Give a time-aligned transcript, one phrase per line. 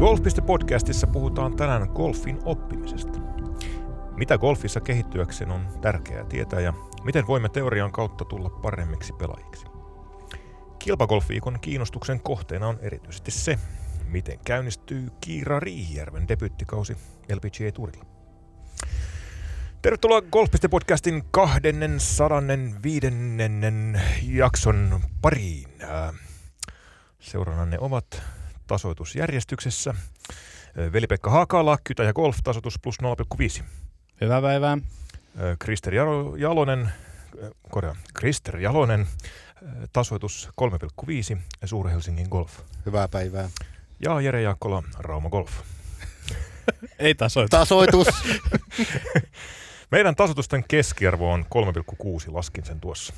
[0.00, 3.20] Golf.podcastissa puhutaan tänään golfin oppimisesta.
[4.16, 6.72] Mitä golfissa kehittyäkseen on tärkeää tietää ja
[7.04, 9.66] miten voimme teorian kautta tulla paremmiksi pelaajiksi.
[10.78, 13.58] Kilpagolfiikon kiinnostuksen kohteena on erityisesti se,
[14.08, 16.96] miten käynnistyy Kiira Riihijärven debyttikausi
[17.34, 18.04] LPGA-turilla.
[19.82, 23.06] Tervetuloa Golf.podcastin 205.
[24.22, 25.68] jakson pariin.
[27.18, 28.39] Seurannanne ovat
[28.70, 29.94] tasoitusjärjestyksessä.
[30.92, 32.96] Veli-Pekka Haakala, Kytä ja Golf, tasoitus plus
[33.58, 33.64] 0,5.
[34.20, 34.78] Hyvää päivää.
[35.58, 35.94] Krister
[36.38, 36.92] Jalonen,
[37.70, 39.06] korjaa, Krister Jalonen,
[39.92, 40.48] tasoitus
[41.32, 42.60] 3,5 ja Suur-Helsingin Golf.
[42.86, 43.50] Hyvää päivää.
[44.00, 45.52] Ja Jere Jaakkola, Rauma Golf.
[46.98, 47.50] Ei tasoitus.
[47.50, 48.08] Tasoitus.
[49.92, 53.12] Meidän tasoitusten keskiarvo on 3,6, laskin sen tuossa.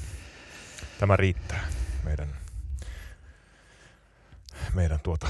[1.00, 1.68] Tämä riittää
[2.04, 2.28] meidän,
[4.74, 5.26] meidän tuota,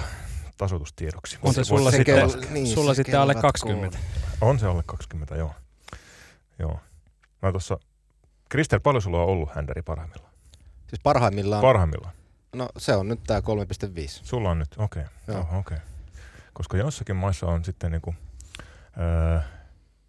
[0.59, 1.39] tasoitustiedoksi.
[1.43, 3.99] On se sulla, sitten, niin, sulla sitten alle 20.
[3.99, 4.51] Koon.
[4.51, 5.55] On se alle 20, joo.
[6.59, 6.81] joo.
[7.43, 7.79] Mä tuossa,
[8.49, 10.33] Kristel, paljon sulla on ollut händeri parhaimmillaan?
[10.89, 11.63] Siis parhaimmillaan?
[11.63, 12.15] Parhaimmillaan.
[12.57, 13.45] No se on nyt tää 3,5.
[14.09, 15.03] Sulla on nyt, okei.
[15.03, 15.35] Okay.
[15.35, 15.41] Joo.
[15.41, 15.59] okei.
[15.59, 15.79] Okay.
[16.53, 18.15] Koska jossakin maissa on sitten niinku,
[19.01, 19.41] öö,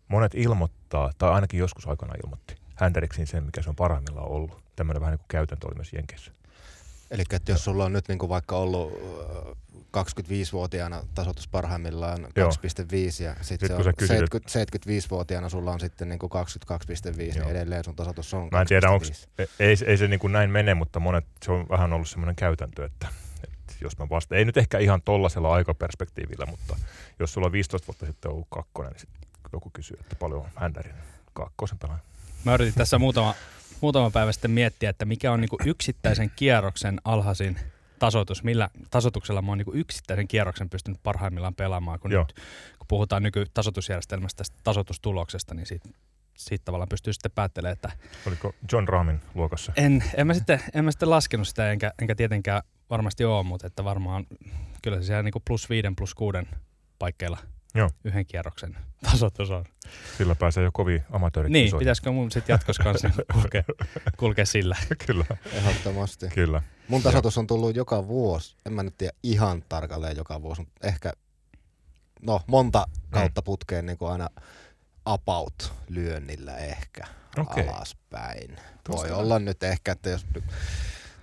[0.08, 4.64] monet ilmoittaa, tai ainakin joskus aikana ilmoitti, hänteriksiin sen, mikä se on parhaimmillaan ollut.
[4.76, 6.32] Tämmöinen vähän niin kuin käytäntö oli myös Jenkeissä.
[7.14, 8.94] Eli että jos sulla on nyt niin kuin vaikka ollut
[9.98, 12.88] 25-vuotiaana tasoitus parhaimmillaan 2,5 ja sitten
[13.42, 16.32] sit, se on 70, 75-vuotiaana sulla on sitten niin kuin
[17.12, 19.06] 22,5, niin edelleen sun tasoitus on Mä en tiedä, onko,
[19.60, 22.86] ei, ei se niin kuin näin mene, mutta monet, se on vähän ollut semmoinen käytäntö,
[22.86, 23.08] että,
[23.44, 26.78] että jos mä vasta, ei nyt ehkä ihan tollasella aikaperspektiivillä, mutta
[27.20, 29.22] jos sulla on 15 vuotta sitten ollut kakkonen, niin sitten
[29.54, 30.96] joku kysyy, että paljon on händärin
[31.34, 32.02] kakkosen pelaaja.
[32.46, 33.36] Mä yritin tässä muutama,
[33.82, 37.60] muutama päivä sitten miettiä, että mikä on niinku yksittäisen kierroksen alhaisin
[38.00, 42.34] tasoitus, millä tasoituksella mä oon niinku yksittäisen kierroksen pystynyt parhaimmillaan pelaamaan, kun, nyt,
[42.80, 45.90] kun puhutaan nykytasoitusjärjestelmästä tästä tasoitustuloksesta, niin siitä,
[46.38, 47.92] siitä tavallaan pystyy sitten päättelemään, että...
[48.28, 49.74] Oliko John Ramin luokassa?
[49.76, 53.68] En, en, mä, sitten, en mä sitten laskenut sitä, enkä, enkä tietenkään varmasti ole, mutta
[53.68, 54.26] että varmaan
[54.82, 56.48] kyllä se siellä niinku plus viiden, plus kuuden
[57.00, 57.38] paikkeilla–
[57.76, 57.90] Joo.
[58.04, 58.78] yhden kierroksen
[59.12, 59.66] tasoitus on.
[60.18, 61.80] Sillä pääsee jo kovin amatöörit Niin, kisoihin.
[61.80, 63.64] pitäisikö mun sitten jatkossa kanssa kulkea,
[64.18, 64.78] kulkea sillä?
[65.08, 65.26] Kyllä.
[65.54, 66.28] Ehdottomasti.
[66.28, 66.62] Kyllä.
[66.88, 70.88] Mun tasoitus on tullut joka vuosi, en mä nyt tiedä ihan tarkalleen joka vuosi, mutta
[70.88, 71.14] ehkä
[72.22, 73.46] no, monta kautta mm.
[73.46, 74.30] putkeen niin kuin aina
[75.06, 77.08] about lyönnillä ehkä
[77.38, 77.68] okay.
[77.68, 78.58] alaspäin.
[78.84, 80.26] Tuosta Voi olla nyt ehkä, että jos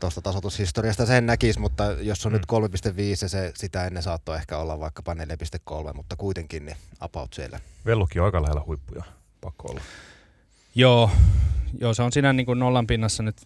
[0.00, 2.37] tuosta tasoitushistoriasta sen näkisi, mutta jos on mm.
[2.37, 7.33] nyt 3.5 ja se, sitä ennen saattoi ehkä olla vaikkapa 4.3, mutta kuitenkin niin about
[7.33, 7.61] siellä.
[7.87, 9.05] Vellukin on aika lähellä huippuja,
[9.41, 9.81] pakko olla.
[10.75, 11.10] Joo,
[11.81, 13.37] joo se on siinä niin kuin nollan pinnassa nyt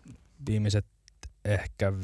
[0.46, 0.86] viimeiset
[1.44, 1.94] ehkä 5-6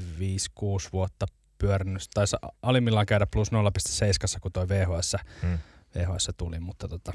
[0.93, 1.27] vuotta
[1.59, 2.03] pyörinyt.
[2.15, 5.59] Taisi alimmillaan käydä plus 0,7, kun toi VHS, mm.
[5.95, 7.13] VHS tuli, mutta tota,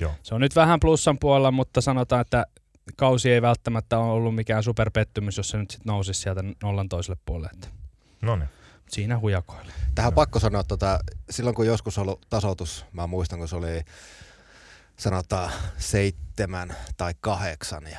[0.00, 0.12] Joo.
[0.22, 2.46] se on nyt vähän plussan puolella, mutta sanotaan, että
[2.96, 7.20] kausi ei välttämättä ole ollut mikään superpettymys, jos se nyt sitten nousisi sieltä nollan toiselle
[7.26, 7.68] puolelle.
[8.22, 8.48] No niin.
[8.88, 9.72] Siinä hujakoille.
[9.94, 10.98] Tähän on pakko sanoa, että tota,
[11.30, 13.84] silloin kun joskus ollut tasoitus, mä muistan kun se oli
[14.96, 17.98] sanotaan seitsemän tai kahdeksan ja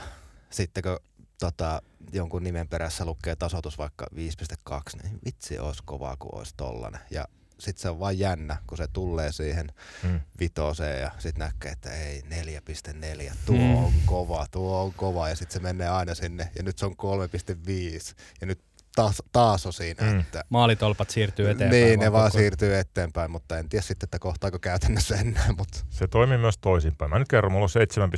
[0.49, 0.99] sitten kun
[1.39, 1.81] tota,
[2.13, 7.01] jonkun nimen perässä lukee tasoitus vaikka 5.2, niin vitsi olisi kovaa kuin olisi tollanen.
[7.11, 7.25] Ja
[7.59, 9.71] sitten se on vaan jännä, kun se tulee siihen
[10.03, 10.19] mm.
[10.39, 13.75] vitoseen ja sitten näkee, että ei 4.4, tuo mm.
[13.75, 16.91] on kova, tuo on kova ja sitten se menee aina sinne ja nyt se on
[16.91, 18.61] 3.5 ja nyt
[18.95, 20.11] taas, taas on siinä.
[20.11, 20.19] Mm.
[20.19, 21.83] Että, Maalitolpat siirtyy eteenpäin.
[21.83, 22.39] Niin, ne vaan koko...
[22.39, 25.53] siirtyy eteenpäin, mutta en tiedä sitten, että kohtaako käytännössä enää.
[25.57, 25.79] Mutta.
[25.89, 27.11] Se toimii myös toisinpäin.
[27.11, 27.67] Mä nyt kerron, mulla
[28.01, 28.09] on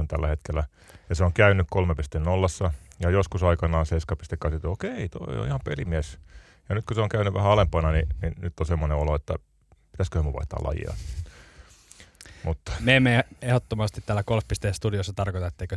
[0.00, 0.64] 7.8 tällä hetkellä
[1.08, 1.66] ja se on käynyt
[2.66, 3.86] 3.0 ja joskus aikanaan
[4.52, 6.18] 7.8, okei, toi on ihan pelimies
[6.70, 9.34] ja nyt kun se on käynyt vähän alempana, niin, niin nyt on semmoinen olo, että
[9.92, 10.94] pitäisikö mun vaihtaa lajia.
[12.44, 12.72] Mutta.
[12.80, 15.76] Me emme ehdottomasti täällä Golf.studiossa studiossa tarkoita, etteikö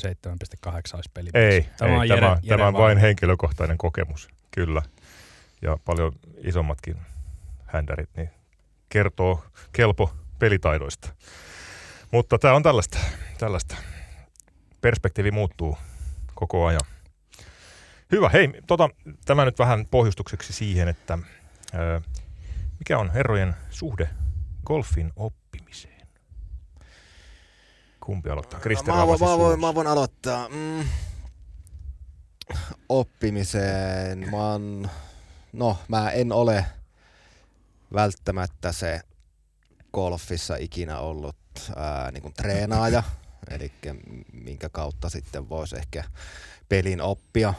[0.68, 1.30] 7.8 olisi peli.
[1.34, 4.81] Ei, tämä, ei, on, Jere, tämä, Jere tämä on vain henkilökohtainen kokemus, kyllä.
[5.62, 6.98] Ja paljon isommatkin
[7.66, 8.30] händärit niin
[8.89, 11.13] kertoo kelpo pelitaidoista.
[12.12, 12.98] Mutta tämä on tällaista,
[13.38, 13.75] tällaista.
[14.81, 15.78] Perspektiivi muuttuu
[16.34, 16.93] koko ajan.
[18.13, 18.30] Hyvä.
[18.30, 18.89] Hei, tota,
[19.25, 21.18] tämä nyt vähän pohjustukseksi siihen, että
[21.74, 22.01] ö,
[22.80, 24.10] mikä on herrojen suhde
[24.65, 26.07] golfin oppimiseen?
[28.00, 28.60] Kumpi aloittaa?
[28.60, 30.50] Krister mä, voin, mä, voin, mä voin aloittaa.
[30.50, 30.88] Mm,
[32.89, 34.31] oppimiseen.
[34.31, 34.89] Mä oon,
[35.54, 36.65] no, mä en ole
[37.94, 39.01] välttämättä se
[39.94, 41.36] golfissa ikinä ollut
[41.75, 43.04] ää, niin kuin treenaaja,
[43.50, 43.71] eli
[44.33, 46.04] minkä kautta sitten voisi ehkä
[46.69, 47.54] pelin oppia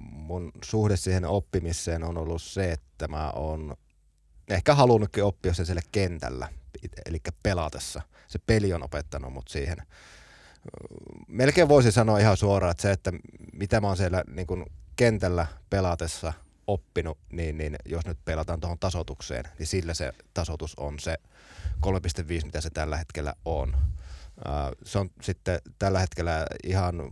[0.00, 3.76] mun suhde siihen oppimiseen on ollut se, että mä oon
[4.48, 6.48] ehkä halunnutkin oppia se siellä kentällä,
[7.06, 8.02] eli pelatessa.
[8.28, 9.76] Se peli on opettanut mut siihen.
[11.28, 13.12] Melkein voisi sanoa ihan suoraan, että se, että
[13.52, 14.66] mitä mä oon siellä niin kun
[14.96, 16.32] kentällä pelatessa
[16.66, 21.18] oppinut, niin, niin jos nyt pelataan tuohon tasotukseen, niin sillä se tasotus on se
[21.86, 23.76] 3,5, mitä se tällä hetkellä on.
[24.84, 27.08] Se on sitten tällä hetkellä ihan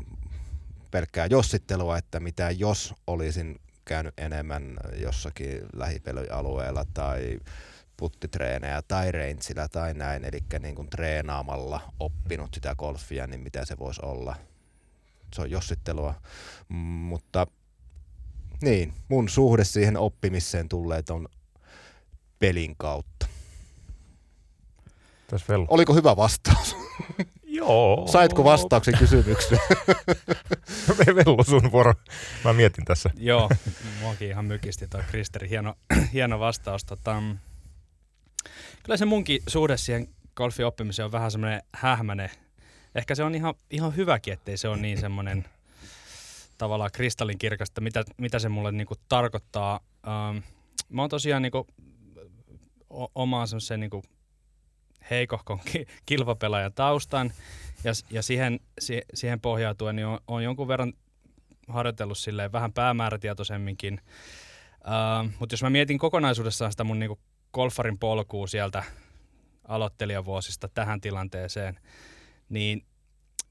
[0.92, 7.38] pelkkää jossittelua, että mitä jos olisin käynyt enemmän jossakin lähipelyalueella tai
[7.96, 13.78] puttitreenejä tai rangeillä tai näin, eli niin kuin treenaamalla oppinut sitä golfia, niin mitä se
[13.78, 14.36] voisi olla.
[15.34, 16.14] Se on jossittelua,
[16.68, 17.46] mutta
[18.62, 21.28] niin, mun suhde siihen oppimiseen tulee on
[22.38, 23.26] pelin kautta.
[25.68, 26.76] Oliko hyvä vastaus?
[27.52, 28.08] Joo.
[28.12, 29.60] Saitko vastauksen kysymykseen?
[31.06, 31.94] Vellu sun vuoro.
[32.44, 33.10] Mä mietin tässä.
[33.16, 33.50] Joo,
[34.00, 35.48] muakin ihan mykisti toi Kristeri.
[35.50, 35.74] Hieno,
[36.12, 36.84] hieno vastaus.
[36.84, 37.22] Tota,
[38.82, 42.30] kyllä se munkin suhde siihen golfin oppimiseen on vähän semmoinen hähmäinen.
[42.94, 45.44] Ehkä se on ihan, ihan hyväkin, ettei se ole niin semmoinen
[46.58, 49.80] tavallaan kristallinkirkasta, mitä, mitä se mulle niinku tarkoittaa.
[50.06, 50.36] Ähm,
[50.88, 51.66] mä oon tosiaan niinku,
[52.90, 54.02] o- omaan semmoisen niinku
[55.12, 55.60] heikohkon
[56.06, 57.32] kilpapelaajan taustan
[57.84, 60.92] ja, ja siihen, si, siihen pohjautuen niin on, on jonkun verran
[61.68, 62.18] harjoitellut
[62.52, 64.00] vähän päämäärätietoisemminkin.
[64.74, 67.18] Uh, Mutta jos mä mietin kokonaisuudessaan sitä mun niinku
[67.52, 68.84] golfarin polkua sieltä
[69.68, 71.80] aloittelijavuosista tähän tilanteeseen,
[72.48, 72.86] niin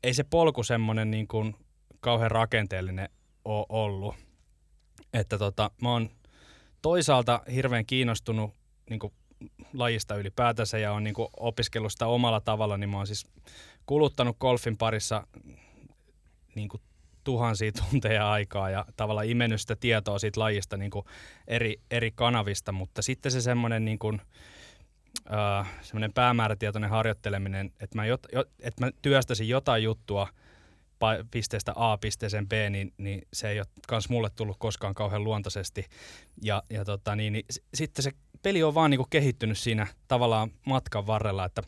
[0.03, 1.55] ei se polku semmoinen niin kuin
[1.99, 3.09] kauhean rakenteellinen
[3.45, 4.15] ole ollut.
[5.13, 6.09] Että tota, mä oon
[6.81, 8.53] toisaalta hirveän kiinnostunut
[8.89, 9.13] niin kuin
[9.73, 13.27] lajista ylipäätänsä ja on niin kuin opiskellut sitä omalla tavalla, niin mä oon siis
[13.85, 15.27] kuluttanut golfin parissa
[16.55, 16.81] niin kuin
[17.23, 21.05] tuhansia tunteja aikaa ja tavallaan imennyt sitä tietoa siitä lajista niin kuin
[21.47, 23.99] eri, eri kanavista, mutta sitten se semmoinen niin
[25.33, 30.27] äh, semmoinen päämäärätietoinen harjoitteleminen, että mä, jot, jo, että mä työstäisin jotain juttua
[31.31, 35.85] pisteestä A pisteeseen B, niin, niin se ei ole kans mulle tullut koskaan kauhean luontaisesti.
[36.43, 38.11] Ja, ja tota, niin, niin, sitten se
[38.41, 41.63] peli on vaan niin kuin kehittynyt siinä tavallaan matkan varrella, että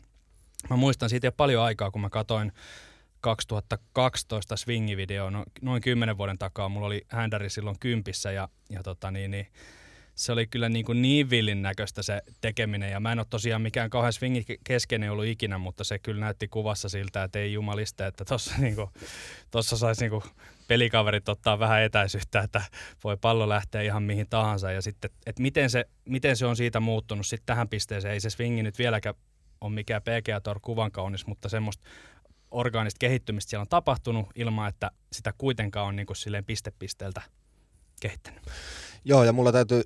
[0.70, 2.52] mä muistan siitä jo paljon aikaa, kun mä katoin
[3.20, 9.10] 2012 swingivideo, no, noin kymmenen vuoden takaa, mulla oli händäri silloin kympissä ja, ja tota
[9.10, 9.46] niin, niin
[10.14, 12.90] se oli kyllä niin, kuin niin villin näköistä se tekeminen.
[12.90, 16.48] Ja mä en ole tosiaan mikään kauhean swingi keskeinen ollut ikinä, mutta se kyllä näytti
[16.48, 18.76] kuvassa siltä, että ei jumalista, että tuossa niin
[19.50, 20.22] saisi niin
[20.68, 22.62] pelikaverit ottaa vähän etäisyyttä, että
[23.04, 24.70] voi pallo lähteä ihan mihin tahansa.
[24.70, 28.14] Ja sitten, että miten se, miten se on siitä muuttunut sitten tähän pisteeseen.
[28.14, 29.14] Ei se swingi nyt vieläkään
[29.60, 31.84] ole mikään PGA Tour kuvan kaunis, mutta semmoista
[32.50, 37.22] orgaanista kehittymistä siellä on tapahtunut ilman, että sitä kuitenkaan on niin kuin silleen pistepisteeltä
[38.00, 38.42] kehittänyt.
[39.04, 39.82] Joo, ja mulla täytyy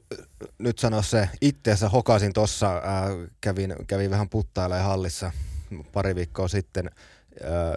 [0.59, 2.83] nyt sanoa se, itteensä hokasin tuossa, äh,
[3.41, 5.33] kävin, kävin vähän puttailemaan hallissa
[5.93, 6.91] pari viikkoa sitten,
[7.45, 7.75] äh,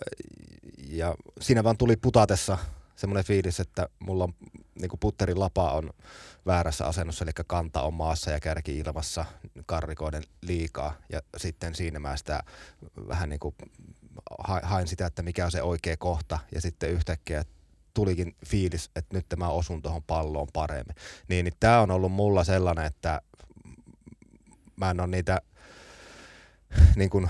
[0.90, 2.58] ja siinä vaan tuli putatessa
[3.02, 4.34] semmoinen fiilis, että mulla on
[4.82, 5.90] niin putterin lapa on
[6.46, 9.26] väärässä asennossa, eli kanta on maassa ja kärki ilmassa
[9.66, 10.94] karrikoiden liikaa.
[11.10, 12.44] Ja sitten siinä mä sitä
[13.08, 13.56] vähän niin kuin
[14.64, 16.40] hain sitä, että mikä on se oikea kohta.
[16.56, 17.44] Ja sitten yhtäkkiä
[17.94, 20.96] tulikin fiilis, että nyt mä osun tuohon palloon paremmin.
[21.28, 23.22] Niin, niin tämä on ollut mulla sellainen, että
[24.76, 25.42] mä en ole niitä
[26.96, 27.30] niin kuin,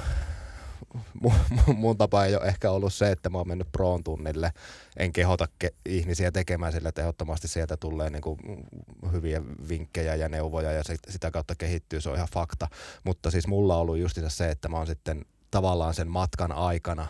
[1.22, 1.34] mun,
[1.76, 4.54] mun tapa ei ole ehkä ollut se, että mä oon mennyt proon tunnille.
[4.98, 8.40] En kehota ke- ihmisiä tekemään sillä, että ehdottomasti sieltä tulee niin kuin
[9.12, 12.68] hyviä vinkkejä ja neuvoja ja sit, sitä kautta kehittyy, se on ihan fakta.
[13.04, 17.08] Mutta siis mulla on ollut just se, että mä oon sitten tavallaan sen matkan aikana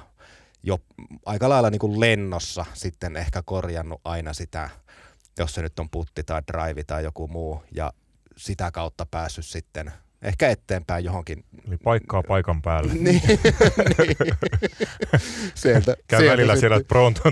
[0.63, 0.79] jo
[1.25, 4.69] aika lailla niin kuin lennossa sitten ehkä korjannut aina sitä,
[5.37, 7.93] jos se nyt on putti tai drive tai joku muu, ja
[8.37, 9.91] sitä kautta päässyt sitten
[10.21, 11.45] ehkä eteenpäin johonkin.
[11.67, 12.93] Eli paikkaa paikan päälle.
[12.99, 13.37] niin, niin.
[15.55, 16.79] sieltä, Käy sieltä välillä siellä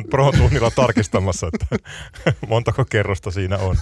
[0.10, 1.78] pro tunnilla tarkistamassa, että
[2.48, 3.78] montako kerrosta siinä on.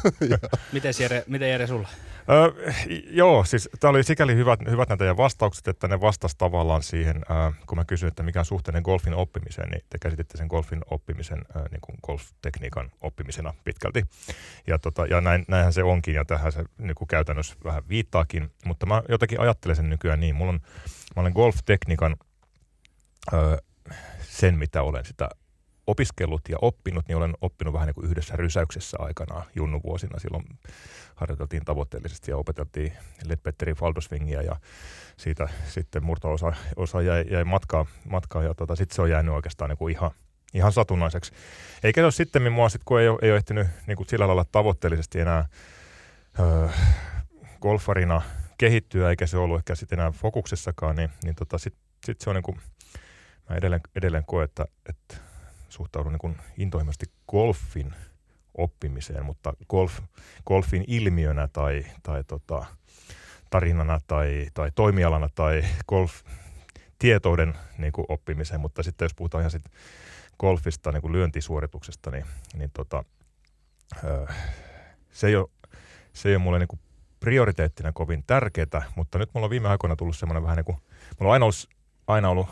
[0.72, 1.90] miten, Jere, miten Jere sulla?
[2.30, 2.72] Öö,
[3.10, 7.54] joo, siis tämä oli sikäli hyvät, hyvät näitä vastaukset, että ne vastas tavallaan siihen, äh,
[7.68, 11.46] kun mä kysyin, että mikä on suhteinen golfin oppimiseen, niin te käsititte sen golfin oppimisen
[11.56, 14.04] äh, niin kuin golf-tekniikan oppimisena pitkälti.
[14.68, 18.52] Ja, tota, ja näin, näinhän se onkin, ja tähän se niin kuin käytännössä vähän viittaakin,
[18.66, 20.36] mutta mä jotenkin ajattelen sen nykyään niin.
[20.36, 20.60] Mulla on,
[21.16, 22.16] mä olen golf-tekniikan
[23.34, 23.58] äh,
[24.22, 25.30] sen, mitä olen sitä
[25.88, 30.20] opiskellut ja oppinut, niin olen oppinut vähän niin kuin yhdessä rysäyksessä aikanaan junnuvuosina.
[30.20, 30.46] Silloin
[31.18, 32.94] harjoiteltiin tavoitteellisesti ja opeteltiin
[33.26, 34.56] Ledbetterin Faldosvingia ja
[35.18, 39.70] siitä sitten murto-osa osa jäi, jäi matkaa, matkaa ja tota, sitten se on jäänyt oikeastaan
[39.70, 40.12] niin kuin ihan,
[40.54, 41.32] ihan satunnaiseksi.
[41.84, 44.28] Eikä se ole sitten mua, sit, kun ei ole, ei ole ehtinyt niin kuin sillä
[44.28, 45.46] lailla tavoitteellisesti enää
[46.40, 46.68] öö,
[47.62, 48.22] golfarina
[48.58, 52.36] kehittyä, eikä se ollut ehkä sitten enää fokuksessakaan, niin, niin tota, sitten sit se on
[52.36, 52.58] niin kuin,
[53.50, 55.16] mä edelleen, edelleen koen, että, että
[55.70, 57.94] suhtaudun niin intohimoisesti golfin
[58.58, 60.00] oppimiseen, mutta golf,
[60.46, 62.66] golfin ilmiönä tai, tai tota,
[63.50, 66.22] tarinana tai, tai toimialana tai golf
[67.00, 69.66] tietouden niin kuin oppimiseen, mutta sitten jos puhutaan ihan sit
[70.40, 73.04] golfista niin kuin lyöntisuorituksesta, niin, niin tota,
[75.12, 75.50] se, ei ole,
[76.14, 76.80] se ei ole mulle niin kuin
[77.20, 80.78] prioriteettina kovin tärkeää, mutta nyt mulla on viime aikoina tullut semmoinen vähän niin kuin,
[81.20, 81.70] mulla on aina ollut,
[82.08, 82.48] aina ollut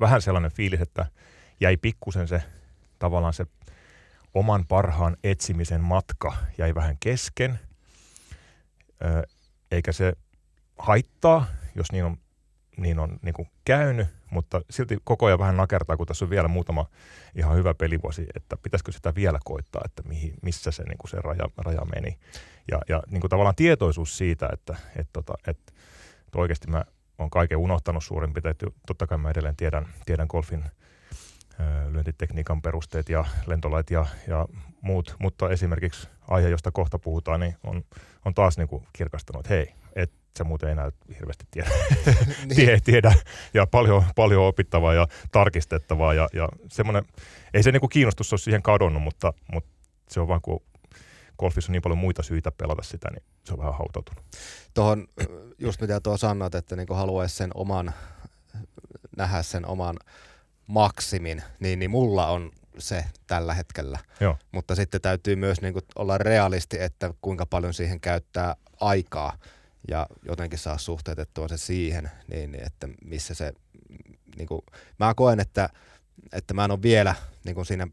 [0.00, 1.06] vähän sellainen fiilis, että
[1.60, 2.42] jäi pikkusen se
[2.98, 3.46] tavallaan se
[4.34, 7.60] oman parhaan etsimisen matka jäi vähän kesken,
[9.70, 10.12] eikä se
[10.78, 12.16] haittaa, jos niin on,
[12.76, 16.48] niin on niin kuin käynyt, mutta silti koko ajan vähän nakertaa, kun tässä on vielä
[16.48, 16.86] muutama
[17.34, 21.16] ihan hyvä pelivuosi, että pitäisikö sitä vielä koittaa, että mihin, missä se, niin kuin se
[21.20, 22.18] raja, raja meni.
[22.70, 25.72] Ja, ja niin kuin tavallaan tietoisuus siitä, että, että, tota, että,
[26.26, 26.84] että oikeasti mä
[27.18, 28.74] oon kaiken unohtanut suurin piirtein.
[28.86, 30.64] Totta kai mä edelleen tiedän, tiedän golfin
[31.90, 34.46] lyöntitekniikan perusteet ja lentolait ja, ja
[34.80, 37.84] muut, mutta esimerkiksi aihe, josta kohta puhutaan, niin on,
[38.24, 41.70] on taas niin kuin kirkastanut, että hei, et sä muuten enää hirveästi tiedä,
[42.56, 42.82] niin.
[42.84, 43.14] tiedä
[43.54, 47.04] ja paljon, paljon opittavaa ja tarkistettavaa ja, ja semmoinen,
[47.54, 49.70] ei se niin kuin kiinnostus ole siihen kadonnut, mutta, mutta
[50.08, 50.62] se on vaan kun
[51.38, 54.24] golfissa on niin paljon muita syitä pelata sitä, niin se on vähän hautautunut.
[54.74, 55.08] Tuohon
[55.58, 57.92] just mitä tuo sanoit, että niin haluaisi sen oman,
[59.16, 59.96] nähdä sen oman
[60.70, 63.98] maksimin, niin, niin mulla on se tällä hetkellä.
[64.20, 64.36] Joo.
[64.52, 69.38] Mutta sitten täytyy myös niin kuin olla realisti, että kuinka paljon siihen käyttää aikaa
[69.88, 73.52] ja jotenkin saa suhteutettua se siihen, niin, niin että missä se,
[74.36, 74.60] niin kuin,
[74.98, 75.68] mä koen, että,
[76.32, 77.88] että mä en ole vielä niin kuin siinä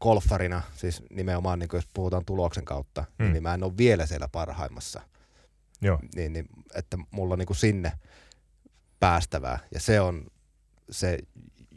[0.00, 3.32] golfarina, siis nimenomaan niin kuin jos puhutaan tuloksen kautta, niin hmm.
[3.32, 5.00] niin mä en ole vielä siellä parhaimmassa.
[5.82, 5.98] Joo.
[6.14, 7.92] Niin, niin, että mulla on niin kuin sinne
[9.00, 10.26] päästävää ja se on
[10.90, 11.18] se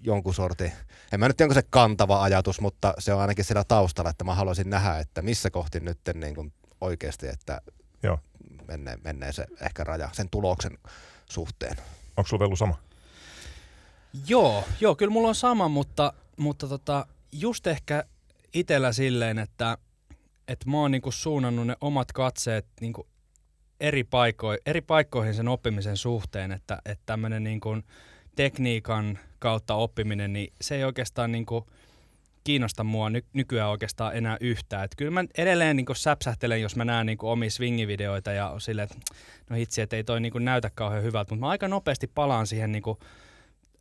[0.03, 0.71] jonkun sorti,
[1.11, 4.23] en mä nyt tiedä, onko se kantava ajatus, mutta se on ainakin siellä taustalla, että
[4.23, 7.61] mä haluaisin nähdä, että missä kohti nyt niin kuin oikeasti, että
[8.03, 8.19] Joo.
[8.67, 10.77] Menee, menee se ehkä raja sen tuloksen
[11.29, 11.77] suhteen.
[12.17, 12.79] Onko sulla Vellu sama?
[14.27, 18.03] Joo, joo, kyllä mulla on sama, mutta, mutta tota, just ehkä
[18.53, 19.77] itellä silleen, että,
[20.47, 23.07] että mä oon niinku suunnannut ne omat katseet niinku
[23.79, 27.69] eri, paiko- eri paikkoihin sen oppimisen suhteen, että, että tämmöinen niinku
[28.35, 31.65] tekniikan kautta oppiminen, niin se ei oikeastaan niin kuin
[32.43, 34.85] kiinnosta mua ny- nykyään oikeastaan enää yhtään.
[34.85, 39.15] Et kyllä mä edelleen niin säpsähtelen, jos mä näen niin omia swingivideoita ja silleen, että
[39.49, 42.71] no hitsi, että ei toi niin näytä kauhean hyvältä, mutta mä aika nopeasti palaan siihen
[42.71, 42.83] niin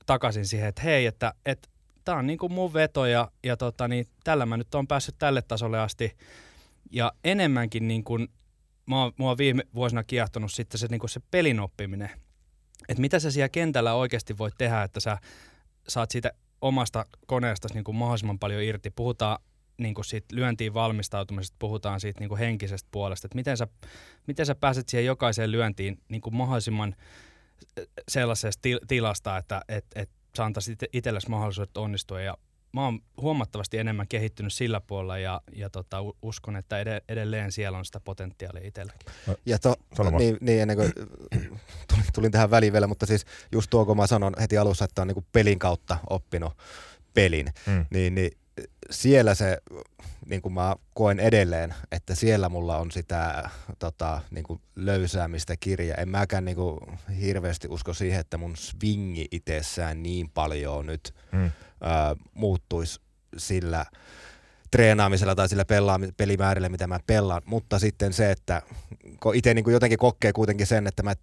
[0.07, 1.69] takaisin siihen, että hei, että, että
[2.05, 5.15] tämä on niin kuin mun veto ja, ja tota, niin, tällä mä nyt on päässyt
[5.19, 6.17] tälle tasolle asti.
[6.91, 8.29] Ja enemmänkin niin kuin,
[8.91, 12.11] oon, mä oon viime vuosina kiehtonut sitten se, niin kuin se pelin oppiminen.
[12.89, 15.19] Että mitä sä siellä kentällä oikeasti voit tehdä, että sä
[15.89, 18.91] saat siitä omasta koneesta niin kuin mahdollisimman paljon irti.
[18.91, 19.39] Puhutaan
[19.79, 23.67] niin kuin siitä lyöntiin valmistautumisesta, puhutaan siitä niin kuin henkisestä puolesta, että miten sä,
[24.27, 26.97] miten sä pääset siihen jokaiseen lyöntiin niin kuin mahdollisimman
[28.09, 32.37] sellaisesta tilasta, että et, et sä antaisit itsellesi mahdollisuudet onnistua ja
[32.73, 36.77] mä oon huomattavasti enemmän kehittynyt sillä puolella ja, ja tota, uskon, että
[37.09, 39.13] edelleen siellä on sitä potentiaalia itselläkin.
[39.27, 39.75] No, ja to,
[40.19, 40.93] niin, niin, ennen kuin
[41.89, 45.03] tulin, tulin tähän väliin vielä, mutta siis just tuo, kun mä sanon heti alussa, että
[45.03, 46.53] on niin pelin kautta oppinut
[47.15, 47.87] pelin, mm.
[47.91, 48.33] niin, niin
[48.91, 49.59] siellä se,
[50.27, 55.95] niin kuin mä koen edelleen, että siellä mulla on sitä tota, niin kuin löysäämistä kirja.
[55.95, 56.81] En mäkään niin kuin,
[57.21, 61.51] hirveästi usko siihen, että mun swingi itsessään niin paljon nyt mm.
[62.35, 63.01] Muuttuisi
[63.37, 63.87] sillä
[64.71, 67.43] treenaamisella tai sillä pelaam- pelimäärillä, mitä mä pelaan.
[67.45, 68.63] Mutta sitten se, että
[69.35, 71.15] itse niin jotenkin kokee kuitenkin sen, että mä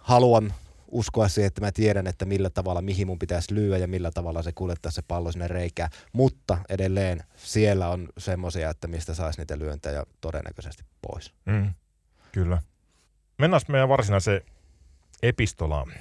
[0.00, 0.54] haluan
[0.88, 4.42] uskoa siihen, että mä tiedän, että millä tavalla, mihin mun pitäisi lyödä ja millä tavalla
[4.42, 5.90] se kuljettaa se pallo sinne reikään.
[6.12, 11.32] Mutta edelleen siellä on semmoisia, että mistä saisi niitä lyöntejä todennäköisesti pois.
[11.44, 11.70] Mm,
[12.32, 12.62] kyllä.
[13.38, 14.42] Mennään meidän varsinaiseen
[15.22, 15.92] epistolaan.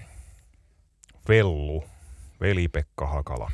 [1.28, 1.84] Vellu,
[2.42, 3.52] veli-Pekka Hakala.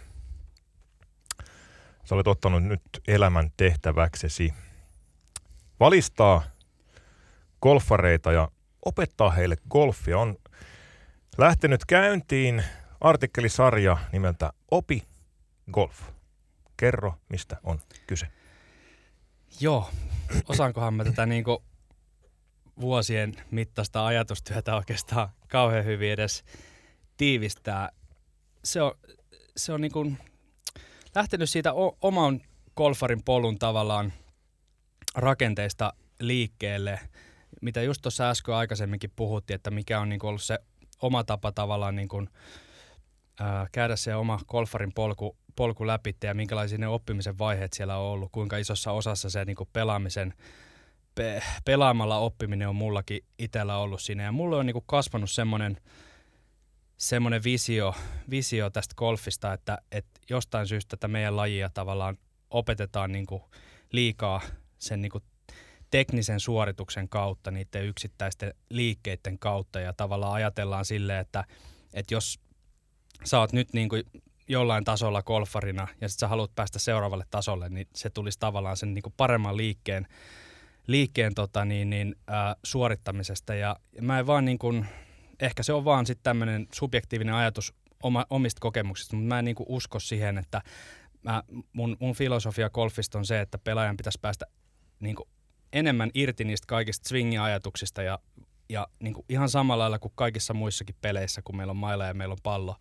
[2.08, 4.54] Sä olet ottanut nyt elämän tehtäväksesi
[5.80, 6.44] valistaa
[7.62, 8.52] golfareita ja
[8.86, 10.20] opettaa heille golfia.
[10.20, 10.38] On
[11.38, 12.64] lähtenyt käyntiin
[13.02, 15.04] artikkelisarja nimeltä Opi
[15.72, 16.02] Golf.
[16.78, 18.28] Kerro, mistä on kyse.
[19.60, 19.90] Joo,
[20.50, 21.64] osaankohan mä tätä niinku
[22.82, 26.44] vuosien mittaista ajatustyötä oikeastaan kauhean hyvin edes
[27.18, 27.90] tiivistää.
[28.64, 28.92] Se on,
[29.58, 30.12] se on niinku
[31.18, 32.42] lähtenyt siitä o- oman
[32.76, 34.14] golfarin polun tavallaan
[35.16, 37.00] rakenteista liikkeelle.
[37.62, 40.60] mitä just tuossa äsken aikaisemminkin puhuttiin, että mikä on niin ollut se
[41.02, 42.30] oma tapa tavallaan niin kuin,
[43.40, 48.06] ää, käydä se oma golfarin polku, polku läpi ja minkälaisia ne oppimisen vaiheet siellä on
[48.06, 50.34] ollut, kuinka isossa osassa se niin kuin pelaamisen,
[51.16, 54.24] pe, pelaamalla oppiminen on mullakin itsellä ollut siinä.
[54.24, 55.78] Ja mulle on niin kuin kasvanut semmoinen,
[56.98, 57.96] semmoinen visio,
[58.30, 62.18] visio tästä golfista, että, että jostain syystä tätä meidän lajia tavallaan
[62.50, 63.42] opetetaan niin kuin
[63.92, 64.42] liikaa
[64.80, 65.24] sen niin kuin
[65.92, 69.80] teknisen suorituksen kautta, niiden yksittäisten liikkeiden kautta.
[69.80, 71.44] Ja tavallaan ajatellaan sille, että,
[71.94, 72.40] että jos
[73.24, 74.04] sä oot nyt niin kuin
[74.48, 78.94] jollain tasolla golfarina ja sitten sä haluat päästä seuraavalle tasolle, niin se tulisi tavallaan sen
[78.94, 80.08] niin kuin paremman liikkeen,
[80.88, 83.56] liikkeen tota niin, niin, ää, suorittamisesta.
[83.56, 84.86] Ja mä en vaan niin kuin,
[85.40, 89.56] ehkä se on vaan sitten tämmöinen subjektiivinen ajatus oma, omista kokemuksista, mutta mä en niin
[89.56, 90.62] kuin usko siihen, että
[91.24, 94.46] mä, mun, mun filosofia golfista on se, että pelaajan pitäisi päästä
[95.00, 95.30] niin kuin
[95.74, 98.20] enemmän irti niistä kaikista swingi-ajatuksista ja,
[98.70, 102.14] ja niin kuin ihan samalla lailla kuin kaikissa muissakin peleissä, kun meillä on maila ja
[102.14, 102.76] meillä on pallo,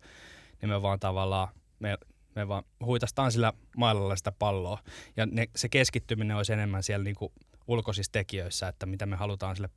[0.61, 1.47] niin me vaan tavallaan,
[1.79, 1.97] me,
[2.35, 4.79] me vaan huitastaan sillä mailalla sitä palloa.
[5.17, 7.33] Ja ne, se keskittyminen olisi enemmän siellä niin kuin
[7.67, 9.69] ulkoisissa tekijöissä, että mitä me halutaan sille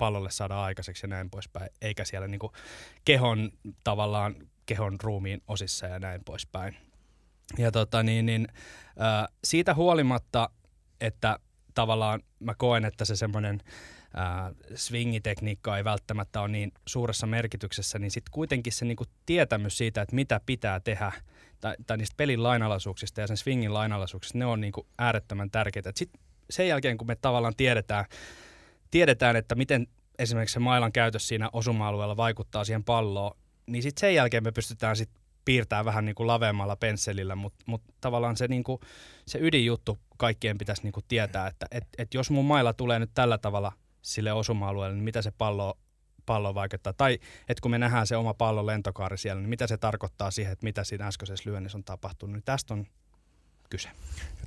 [0.00, 2.52] pallolle saada aikaiseksi ja näin poispäin, eikä siellä niin kuin
[3.04, 3.50] kehon
[3.84, 4.34] tavallaan
[4.66, 6.76] kehon ruumiin osissa ja näin poispäin.
[7.58, 8.48] Ja tota, niin, niin,
[9.00, 10.50] äh, siitä huolimatta,
[11.00, 11.38] että
[11.74, 13.60] tavallaan mä koen, että se semmoinen
[14.74, 20.14] swingitekniikka ei välttämättä ole niin suuressa merkityksessä, niin sitten kuitenkin se niinku tietämys siitä, että
[20.14, 21.12] mitä pitää tehdä,
[21.60, 25.92] tai, tai niistä pelin lainalaisuuksista ja sen swingin lainalaisuuksista, ne on niinku äärettömän tärkeitä.
[25.96, 28.04] Sitten sen jälkeen, kun me tavallaan tiedetään,
[28.90, 29.86] tiedetään, että miten
[30.18, 34.96] esimerkiksi se mailan käytös siinä osuma-alueella vaikuttaa siihen palloon, niin sitten sen jälkeen me pystytään
[34.96, 38.80] sitten piirtää vähän niin kuin laveammalla pensselillä, mutta mut tavallaan se, niin kuin,
[39.26, 43.10] se ydinjuttu kaikkien pitäisi niin kuin tietää, että et, et jos mun mailla tulee nyt
[43.14, 45.78] tällä tavalla sille osuma-alueelle, niin mitä se pallo,
[46.26, 46.92] pallo vaikuttaa.
[46.92, 47.18] Tai
[47.48, 50.64] että kun me nähdään se oma pallon lentokaari siellä, niin mitä se tarkoittaa siihen, että
[50.64, 52.34] mitä siinä äskeisessä lyönnissä on tapahtunut.
[52.34, 52.86] Niin tästä on
[53.70, 53.88] kyse.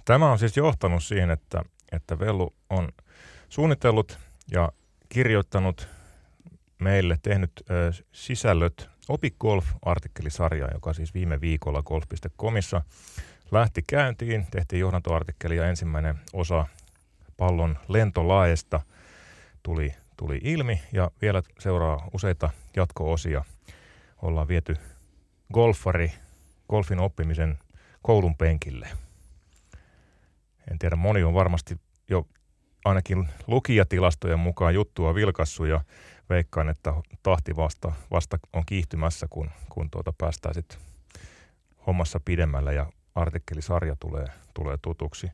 [0.05, 2.89] Tämä on siis johtanut siihen, että, että Vellu on
[3.49, 4.19] suunnitellut
[4.51, 4.71] ja
[5.09, 5.87] kirjoittanut
[6.79, 12.81] meille, tehnyt ö, sisällöt Opi Golf-artikkelisarja, joka siis viime viikolla golf.comissa
[13.51, 14.47] lähti käyntiin.
[14.51, 16.67] Tehtiin johdantoartikkeli ja ensimmäinen osa
[17.37, 18.81] pallon lentolaesta
[19.63, 23.45] tuli, tuli ilmi ja vielä seuraa useita jatko-osia.
[24.21, 24.75] Ollaan viety
[25.53, 26.11] golfari
[26.69, 27.57] golfin oppimisen
[28.01, 28.87] koulun penkille.
[30.71, 31.79] En tiedä, moni on varmasti
[32.09, 32.27] jo
[32.85, 35.81] ainakin lukijatilastojen mukaan juttua vilkassu ja
[36.29, 36.93] veikkaan, että
[37.23, 40.79] tahti vasta, vasta on kiihtymässä, kun, kun tuota päästään sitten
[41.87, 45.31] hommassa pidemmällä ja artikkelisarja tulee, tulee tutuksi.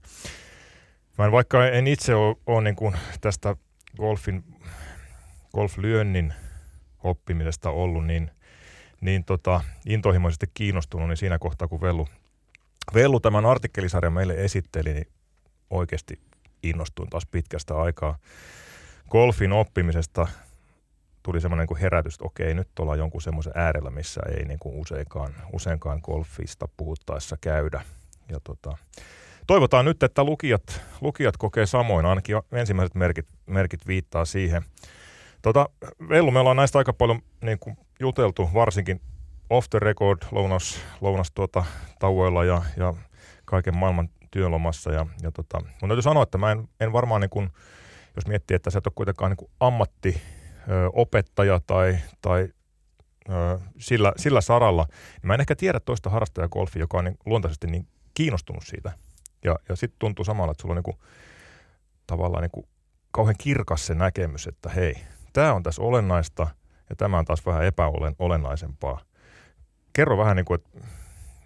[1.17, 3.55] Mä en, vaikka en itse ole, ole niin kuin tästä
[3.97, 4.43] golfin,
[5.53, 6.33] golflyönnin
[7.03, 8.31] oppimisesta ollut niin,
[9.01, 12.07] niin tota, intohimoisesti kiinnostunut, niin siinä kohtaa kun Vellu,
[12.93, 15.07] Vellu tämän artikkelisarjan meille esitteli, niin
[15.69, 16.28] oikeasti
[16.63, 18.17] innostuin taas pitkästä aikaa
[19.09, 20.27] golfin oppimisesta
[21.23, 24.75] tuli semmoinen niin herätys, että okei, nyt ollaan jonkun semmoisen äärellä, missä ei niin kuin
[24.75, 27.81] useinkaan, useinkaan golfista puhuttaessa käydä.
[28.29, 28.77] Ja tota,
[29.47, 34.63] toivotaan nyt, että lukijat, lukijat kokee samoin, ainakin ensimmäiset merkit, merkit viittaa siihen.
[35.41, 35.69] Tota,
[36.09, 39.01] Vellu, me ollaan näistä aika paljon niin kuin juteltu, varsinkin
[39.49, 41.65] off the record lounas, lounas tuota,
[41.99, 42.93] tauoilla ja, ja
[43.45, 44.91] kaiken maailman työlomassa.
[44.91, 47.49] Ja, ja tota, mun täytyy sanoa, että mä en, en varmaan, niin kuin,
[48.15, 50.21] jos miettii, että sä et ole kuitenkaan niin kuin ammatti
[50.69, 52.49] ö, opettaja tai, tai
[53.29, 54.87] ö, sillä, sillä saralla.
[55.23, 58.91] Mä en ehkä tiedä toista harrastajakolfia, joka on niin luontaisesti niin kiinnostunut siitä.
[59.43, 60.97] Ja, ja sitten tuntuu samalla, että sulla on niin kuin,
[62.07, 62.67] tavallaan niin kuin
[63.11, 64.95] kauhean kirkas se näkemys, että hei,
[65.33, 66.47] tämä on tässä olennaista
[66.89, 69.01] ja tämä on taas vähän epäolennaisempaa.
[69.93, 70.79] Kerro vähän, niin kuin, että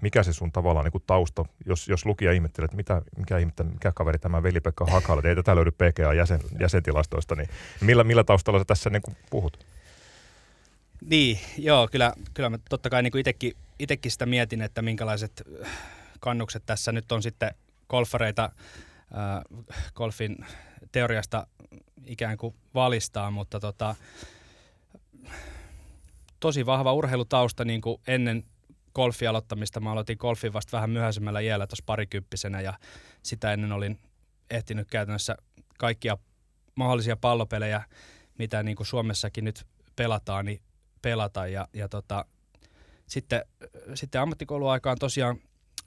[0.03, 3.63] mikä se sun tavallaan niin kuin tausta, jos, jos lukija ihmettelee, että mitä, mikä, ihmettä,
[3.63, 7.49] mikä kaveri tämä Veli-Pekka Hakala, ei tätä löydy PGA jäsen, jäsentilastoista, niin
[7.81, 9.65] millä, millä taustalla sä tässä niin kuin puhut?
[11.09, 15.43] Niin, joo, kyllä, kyllä mä totta kai niin itsekin, itekin sitä mietin, että minkälaiset
[16.19, 17.55] kannukset tässä nyt on sitten
[17.89, 19.63] golfareita äh,
[19.93, 20.45] golfin
[20.91, 21.47] teoriasta
[22.05, 23.95] ikään kuin valistaa, mutta tota,
[26.39, 28.43] tosi vahva urheilutausta niin kuin ennen
[28.95, 29.79] golfin aloittamista.
[29.79, 32.73] Mä aloitin golfin vasta vähän myöhäisemmällä iällä tuossa parikymppisenä ja
[33.23, 33.99] sitä ennen olin
[34.49, 35.37] ehtinyt käytännössä
[35.77, 36.17] kaikkia
[36.75, 37.83] mahdollisia pallopelejä,
[38.37, 40.61] mitä niin kuin Suomessakin nyt pelataan, niin
[41.01, 41.47] pelata.
[41.47, 42.25] Ja, ja tota,
[43.07, 43.45] sitten,
[43.95, 45.37] sitten ammattikouluaikaan tosiaan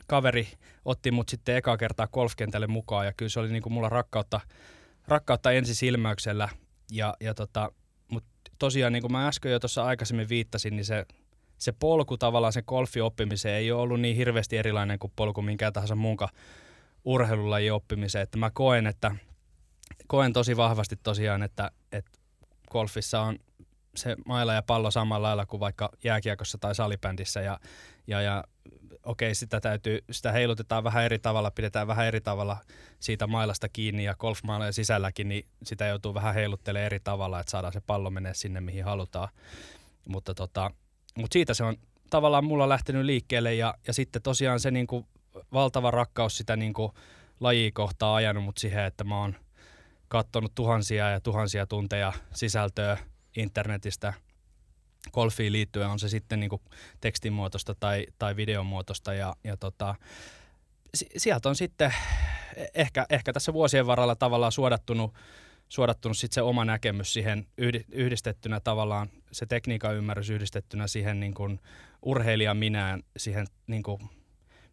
[0.07, 0.49] kaveri
[0.85, 4.41] otti mut sitten eka kertaa golfkentälle mukaan ja kyllä se oli niin kuin mulla rakkautta,
[5.09, 6.49] rakkautta ensisilmäyksellä
[6.91, 7.73] ja, ja tota,
[8.11, 11.07] mutta tosiaan niin kuin mä äsken jo tuossa aikaisemmin viittasin, niin se,
[11.59, 15.73] se polku tavallaan sen golfi oppimiseen ei ole ollut niin hirveästi erilainen kuin polku minkään
[15.73, 16.35] tahansa muunkaan
[17.05, 18.23] urheilulajin oppimiseen.
[18.23, 19.17] Että mä koen, että
[20.07, 22.11] koen tosi vahvasti tosiaan, että, että
[22.71, 23.39] golfissa on
[23.97, 27.61] se maila ja pallo samalla lailla kuin vaikka jääkiekossa tai salibändissä ja,
[28.07, 28.45] ja, ja
[29.03, 32.57] okei, sitä täytyy, sitä heilutetaan vähän eri tavalla, pidetään vähän eri tavalla
[33.01, 37.73] siitä mailasta kiinni ja golfmailojen sisälläkin, niin sitä joutuu vähän heiluttelemaan eri tavalla, että saadaan
[37.73, 39.29] se pallo menee sinne, mihin halutaan.
[40.09, 40.71] Mutta, tota,
[41.17, 41.77] mutta siitä se on
[42.11, 45.07] tavallaan mulla lähtenyt liikkeelle ja, ja sitten tosiaan se niin kuin
[45.53, 46.93] valtava rakkaus sitä niin kuin
[47.41, 49.35] lajia kohtaa ajanut mut siihen, että mä oon
[50.09, 52.99] katsonut tuhansia ja tuhansia tunteja sisältöä
[53.37, 54.13] internetistä
[55.13, 56.51] golfiin liittyen, on se sitten niin
[57.01, 59.95] tekstimuotoista tai, tai videomuotoista ja, ja tota,
[61.17, 61.95] sieltä on sitten
[62.75, 65.15] ehkä, ehkä tässä vuosien varrella tavallaan suodattunut,
[65.69, 67.47] suodattunut sitten se oma näkemys siihen
[67.93, 71.61] yhdistettynä tavallaan, se tekniikan ymmärrys yhdistettynä siihen niin kuin
[72.03, 74.01] urheilijan minään, siihen niin kuin,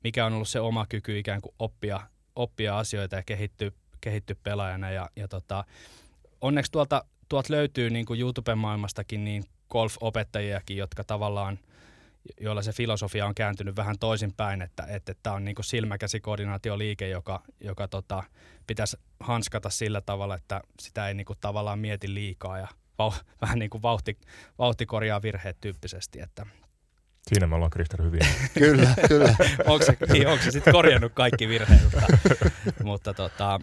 [0.03, 1.99] mikä on ollut se oma kyky ikään kuin oppia,
[2.35, 4.91] oppia asioita ja kehittyä, kehittyä pelaajana.
[4.91, 5.65] Ja, ja tota,
[6.41, 11.59] onneksi tuolta, tuolta löytyy niin kuin YouTuben maailmastakin niin golf-opettajiakin, jotka tavallaan,
[12.39, 17.41] joilla se filosofia on kääntynyt vähän toisinpäin, että tämä että, että on niin silmäkäsikoordinaatioliike, joka,
[17.59, 18.23] joka tota,
[18.67, 23.59] pitäisi hanskata sillä tavalla, että sitä ei niin kuin tavallaan mieti liikaa ja vau, vähän
[23.59, 24.17] niin kuin vauhti,
[24.59, 26.21] vauhti korjaa virheet tyyppisesti.
[26.21, 26.45] Että.
[27.27, 28.21] Siinä me ollaan Krister hyvin.
[28.59, 29.35] kyllä, kyllä.
[29.65, 31.81] onko se, niin, onko se sitten korjannut kaikki virheet?
[31.83, 32.07] mutta,
[32.83, 33.59] mutta tota,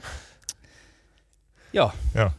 [1.72, 1.92] joo.
[2.14, 2.30] joo.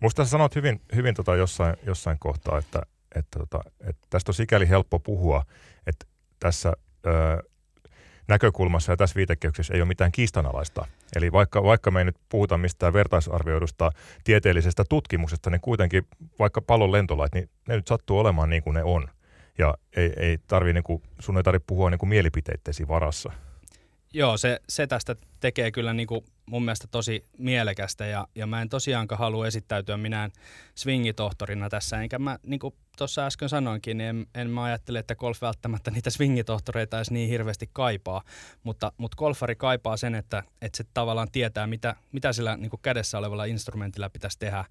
[0.00, 2.82] Musta sä sanoit hyvin, hyvin tota jossain, jossain kohtaa, että,
[3.14, 5.44] että, tota, että tästä on sikäli helppo puhua,
[5.86, 6.06] että
[6.38, 6.72] tässä
[7.06, 7.42] ö,
[8.28, 10.86] näkökulmassa ja tässä viitekehyksessä ei ole mitään kiistanalaista.
[11.16, 13.90] Eli vaikka, vaikka me ei nyt puhuta mistään vertaisarvioidusta
[14.24, 16.06] tieteellisestä tutkimuksesta, niin kuitenkin
[16.38, 19.08] vaikka pallon lentolait, niin ne nyt sattuu olemaan niin kuin ne on.
[19.58, 23.32] Ja ei, ei tarvi, niin kuin, sun ei tarvitse puhua niin kuin mielipiteittesi varassa.
[24.12, 28.62] Joo, se, se tästä tekee kyllä niin kuin mun mielestä tosi mielekästä ja, ja mä
[28.62, 30.30] en tosiaankaan halua esittäytyä minään
[30.74, 35.14] swingitohtorina tässä, enkä mä niin kuin tuossa äsken sanoinkin, niin en, en mä ajattele, että
[35.14, 38.22] golf välttämättä niitä swingitohtoreita edes niin hirveästi kaipaa,
[38.62, 42.80] mutta, mutta golfari kaipaa sen, että, että se tavallaan tietää, mitä, mitä sillä niin kuin
[42.82, 44.64] kädessä olevalla instrumentilla pitäisi tehdä,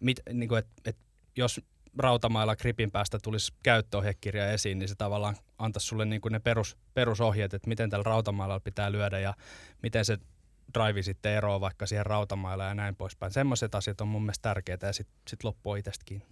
[0.00, 0.96] Mit, niin kuin, et, et
[1.36, 1.60] jos
[1.98, 6.76] rautamailla gripin päästä tulisi käyttöohjekirja esiin, niin se tavallaan antaisi sulle niin kuin ne perus,
[6.94, 9.34] perusohjeet, että miten tällä rautamailla pitää lyödä ja
[9.82, 10.18] miten se
[10.74, 13.32] drive sitten eroaa vaikka siihen rautamailla ja näin poispäin.
[13.32, 16.22] Semmoiset asiat on mun mielestä tärkeitä ja sitten sit loppuu itsestäkin.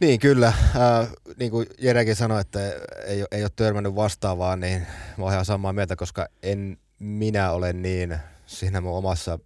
[0.00, 2.60] Niin kyllä, äh, niin kuin Jerekin sanoi, että
[3.06, 4.86] ei, ei ole törmännyt vastaavaa, niin
[5.18, 9.38] mä oon ihan samaa mieltä, koska en minä ole niin siinä mun omassa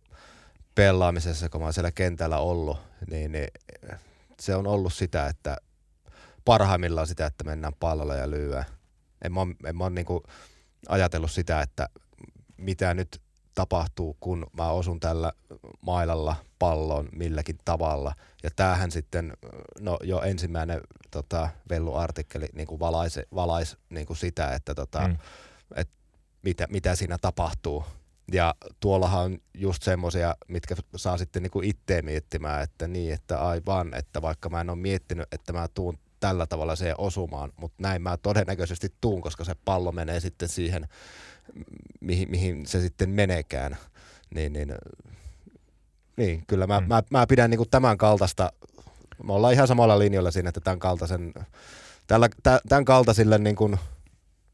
[0.74, 2.78] pelaamisessa, kun mä oon siellä kentällä ollut,
[3.10, 3.48] niin, niin
[4.40, 5.56] se on ollut sitä, että
[6.44, 8.64] parhaimmillaan sitä, että mennään pallolla ja lyöä.
[9.24, 10.06] En mä, en mä ole niin
[10.88, 11.88] ajatellut sitä, että
[12.56, 13.22] mitä nyt
[13.54, 15.32] tapahtuu, kun mä osun tällä
[15.80, 18.14] mailalla pallon milläkin tavalla.
[18.42, 19.32] Ja tämähän sitten,
[19.80, 25.16] no jo ensimmäinen tota, Vellu-artikkeli niin kuin valaisi, valaisi niin kuin sitä, että tota, mm.
[25.74, 25.88] et
[26.42, 27.84] mitä, mitä siinä tapahtuu.
[28.32, 33.40] Ja tuollahan on just semmoisia, mitkä saa sitten niin kuin itteen miettimään, että niin, että
[33.40, 37.82] aivan, että vaikka mä en ole miettinyt, että mä tuun tällä tavalla se osumaan, mutta
[37.82, 40.88] näin mä todennäköisesti tuun, koska se pallo menee sitten siihen,
[42.00, 43.76] mihin, mihin se sitten menekään.
[44.34, 44.74] Niin, niin,
[46.16, 46.86] niin kyllä mä, mm.
[46.88, 48.52] mä, mä pidän niin kuin tämän kaltaista,
[49.24, 51.34] me ollaan ihan samalla linjalla siinä, että tämän kaltaisen,
[52.06, 52.28] tällä,
[52.68, 53.78] tämän kaltaisille niin kuin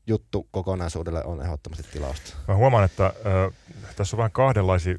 [0.06, 2.36] juttu kokonaisuudelle on ehdottomasti tilausta.
[2.48, 4.98] Mä huomaan, että äh, tässä on vähän kahdenlaisia,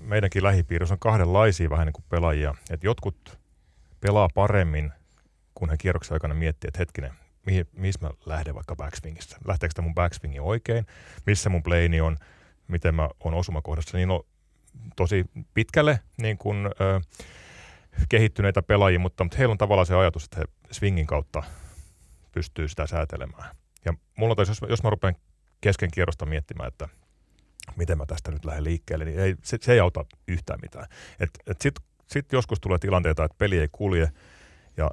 [0.00, 2.54] meidänkin lähipiirissä on kahdenlaisia vähän niin kuin pelaajia.
[2.70, 3.38] Että jotkut
[4.00, 4.92] pelaa paremmin,
[5.54, 7.12] kun he kierroksen aikana miettii, että hetkinen,
[7.46, 9.36] mihin, missä mä lähden vaikka backswingistä.
[9.46, 10.86] Lähteekö tämä mun backswingi oikein?
[11.26, 12.16] Missä mun plane on?
[12.68, 13.96] Miten mä oon osumakohdassa?
[13.96, 14.20] Niin on
[14.96, 17.00] tosi pitkälle niin kuin, ö,
[18.08, 21.42] kehittyneitä pelaajia, mutta, mutta heillä on tavallaan se ajatus, että he swingin kautta
[22.32, 23.59] pystyy sitä säätelemään.
[23.84, 25.14] Ja mulla taisi, jos, jos mä rupean
[25.60, 26.88] kesken kierrosta miettimään, että
[27.76, 30.86] miten mä tästä nyt lähden liikkeelle, niin ei, se, se ei auta yhtään mitään.
[31.20, 34.12] Et, et Sitten sit joskus tulee tilanteita, että peli ei kulje,
[34.76, 34.90] ja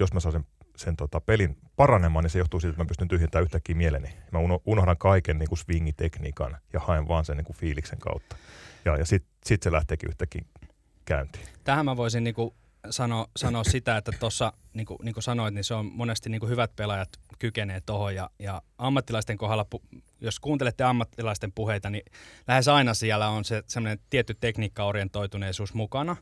[0.00, 3.08] jos mä saan sen, sen tota pelin paranemaan, niin se johtuu siitä, että mä pystyn
[3.08, 4.08] tyhjentämään yhtäkkiä mieleni.
[4.32, 8.36] Mä unohdan kaiken niin kuin swingitekniikan ja haen vaan sen niin kuin fiiliksen kautta.
[8.84, 10.42] Ja, ja sitten sit se lähteekin yhtäkkiä
[11.04, 11.46] käyntiin.
[11.64, 12.54] Tähän mä voisin niin kuin
[12.90, 16.40] sano, sanoa sitä, että tuossa, niin kuin, niin kuin sanoit, niin se on monesti niin
[16.40, 18.14] kuin hyvät pelaajat kykenee tuohon.
[18.14, 19.66] Ja, ja ammattilaisten kohdalla,
[20.20, 22.04] jos kuuntelette ammattilaisten puheita, niin
[22.48, 26.16] lähes aina siellä on se semmoinen tietty tekniikkaorientoituneisuus mukana.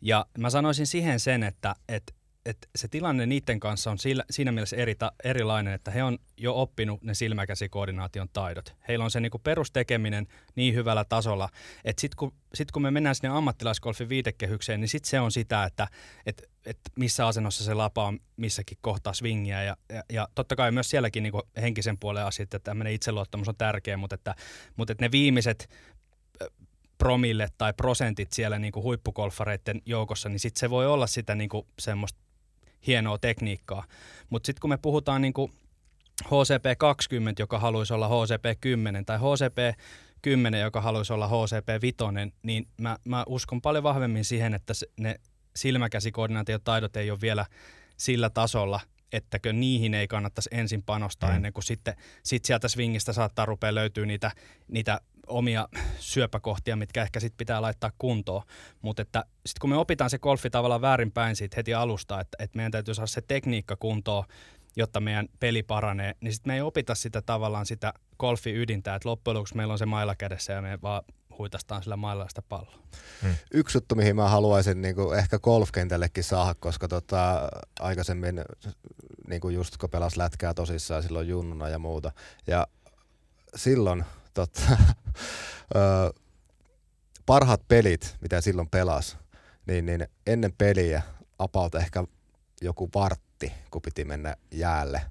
[0.00, 2.12] Ja mä sanoisin siihen sen, että, että
[2.50, 6.54] että se tilanne niiden kanssa on sillä, siinä mielessä eri, erilainen, että he on jo
[6.54, 8.74] oppinut ne silmäkäsikoordinaation taidot.
[8.88, 11.48] Heillä on se niinku perustekeminen niin hyvällä tasolla,
[11.84, 15.64] että sitten kun, sit kun me mennään sinne ammattilaisgolfin viitekehykseen, niin sitten se on sitä,
[15.64, 15.88] että
[16.26, 19.62] et, et missä asennossa se lapa on missäkin kohtaa swingiä.
[19.62, 23.56] Ja, ja, ja totta kai myös sielläkin niinku henkisen puolen asiat, että tämmöinen itseluottamus on
[23.56, 24.34] tärkeä, mutta, että,
[24.76, 25.68] mutta että ne viimeiset
[26.98, 31.48] promille tai prosentit siellä niin kuin huippukolfareiden joukossa, niin sitten se voi olla sitä niin
[31.48, 32.20] kuin semmoista
[32.86, 33.84] hienoa tekniikkaa.
[34.30, 35.52] Mutta sitten kun me puhutaan niin kuin
[36.24, 43.60] HCP20, joka haluaisi olla HCP10 tai HCP10, joka haluaisi olla HCP5, niin mä, mä uskon
[43.60, 45.20] paljon vahvemmin siihen, että ne
[45.56, 47.46] silmäkäsikoordinaatiotaidot ei ole vielä
[47.96, 48.80] sillä tasolla,
[49.12, 51.36] ettäkö niihin ei kannattaisi ensin panostaa mm.
[51.36, 54.30] ennen kuin sitten sit sieltä swingistä saattaa rupea löytyä niitä,
[54.68, 58.42] niitä omia syöpäkohtia, mitkä ehkä sitten pitää laittaa kuntoon.
[58.82, 62.56] Mutta että sitten kun me opitaan se golfi tavallaan väärinpäin siitä heti alusta, että, että
[62.56, 64.24] meidän täytyy saada se tekniikka kuntoon,
[64.76, 69.08] jotta meidän peli paranee, niin sitten me ei opita sitä tavallaan sitä golfi ydintä, että
[69.08, 71.02] loppujen lopuksi meillä on se mailla kädessä ja me vaan
[71.38, 72.78] huitastaan sillä mailla sitä palloa.
[73.22, 73.34] Hmm.
[73.54, 77.48] Yksi juttu, mihin mä haluaisin niin kuin ehkä golfkentällekin saada, koska tota,
[77.80, 78.44] aikaisemmin
[79.28, 82.12] niin kuin just kun pelas lätkää tosissaan silloin junnuna ja muuta,
[82.46, 82.66] ja
[83.56, 84.60] silloin tota,
[87.26, 89.18] parhaat pelit, mitä silloin pelas,
[89.66, 91.02] niin, niin ennen peliä
[91.38, 92.04] apalta ehkä
[92.60, 95.02] joku vartti, kun piti mennä jäälle,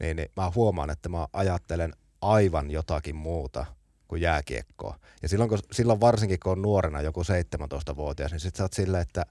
[0.00, 3.66] niin, niin mä huomaan, että mä ajattelen aivan jotakin muuta
[4.08, 4.98] kuin jääkiekkoa.
[5.22, 9.02] Ja silloin, kun, silloin varsinkin, kun on nuorena joku 17-vuotias, niin sit sä oot silleen,
[9.02, 9.26] että,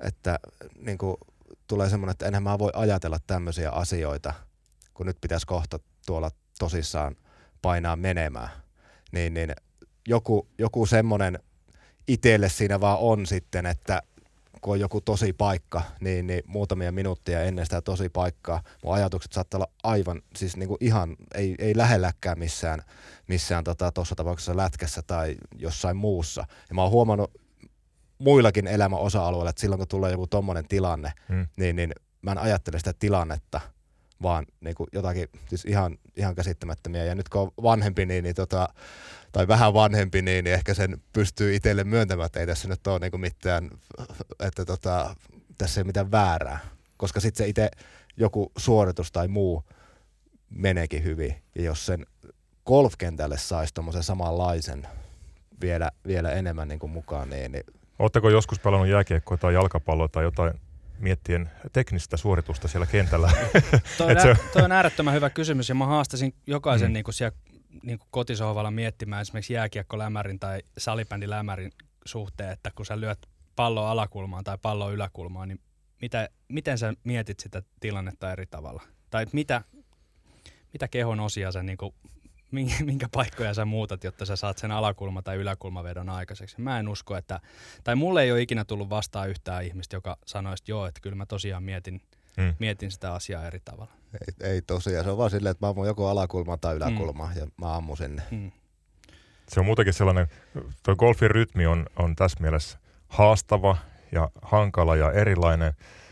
[0.00, 0.38] että
[0.78, 1.16] niin kuin,
[1.66, 4.34] tulee semmoinen, että enhän mä voi ajatella tämmöisiä asioita,
[4.94, 7.16] kun nyt pitäisi kohta tuolla tosissaan
[7.62, 8.63] painaa menemään
[9.14, 9.52] niin, niin
[10.08, 11.38] joku, joku semmoinen
[12.08, 14.02] itselle siinä vaan on sitten, että
[14.60, 19.32] kun on joku tosi paikka, niin, niin muutamia minuuttia ennen sitä tosi paikkaa, mun ajatukset
[19.32, 22.82] saattaa olla aivan, siis niin kuin ihan, ei, ei lähelläkään missään,
[23.28, 26.44] missään tuossa tota, tapauksessa lätkässä tai jossain muussa.
[26.68, 27.30] Ja mä oon huomannut
[28.18, 31.46] muillakin elämän osa-alueilla, että silloin kun tulee joku tommonen tilanne, hmm.
[31.56, 33.60] niin, niin mä en ajattele sitä tilannetta,
[34.24, 37.04] vaan niin kuin jotakin siis ihan, ihan käsittämättömiä.
[37.04, 38.68] Ja nyt kun on vanhempi, niin, niin tota,
[39.32, 42.98] tai vähän vanhempi, niin, niin ehkä sen pystyy itselle myöntämään, että ei tässä nyt ole
[42.98, 43.70] niin kuin mitään,
[44.40, 45.16] että tota,
[45.58, 46.58] tässä ei mitään väärää.
[46.96, 47.70] Koska sitten se itse
[48.16, 49.64] joku suoritus tai muu
[50.50, 51.34] meneekin hyvin.
[51.54, 52.06] Ja jos sen
[52.66, 54.86] golfkentälle saisi tuommoisen samanlaisen
[55.60, 57.64] vielä, vielä enemmän niin kuin mukaan, niin, niin
[57.98, 60.54] Oletteko joskus pelannut jääkiekkoa tai jalkapalloa tai jotain
[60.98, 63.32] miettien teknistä suoritusta siellä kentällä?
[63.98, 64.36] toi, on, se...
[64.52, 66.92] toi on äärettömän hyvä kysymys ja mä haastasin jokaisen mm.
[66.92, 67.36] niin kuin siellä
[67.82, 71.72] niin kuin kotisohvalla miettimään esimerkiksi jääkiekkolämärin tai salibändilämärin
[72.04, 73.18] suhteen, että kun sä lyöt
[73.56, 75.60] palloa alakulmaan tai palloa yläkulmaan, niin
[76.00, 78.82] mitä, miten sä mietit sitä tilannetta eri tavalla?
[79.10, 79.62] Tai mitä,
[80.72, 81.94] mitä kehon osia sä niin kuin
[82.84, 86.60] minkä paikkoja sä muutat, jotta sä saat sen alakulma- tai yläkulmavedon aikaiseksi.
[86.60, 87.40] Mä en usko, että,
[87.84, 91.16] tai mulle ei ole ikinä tullut vastaan yhtään ihmistä, joka sanoisi, että joo, että kyllä
[91.16, 92.00] mä tosiaan mietin,
[92.36, 92.54] hmm.
[92.58, 93.92] mietin sitä asiaa eri tavalla.
[94.12, 97.38] Ei, ei tosiaan, se on vaan silleen, että mä ammun joko alakulma tai yläkulma hmm.
[97.38, 98.22] ja mä ammun sinne.
[98.30, 98.52] Hmm.
[99.48, 100.26] Se on muutenkin sellainen,
[100.82, 102.78] tuo golfin rytmi on, on tässä mielessä
[103.08, 103.76] haastava
[104.12, 105.68] ja hankala ja erilainen,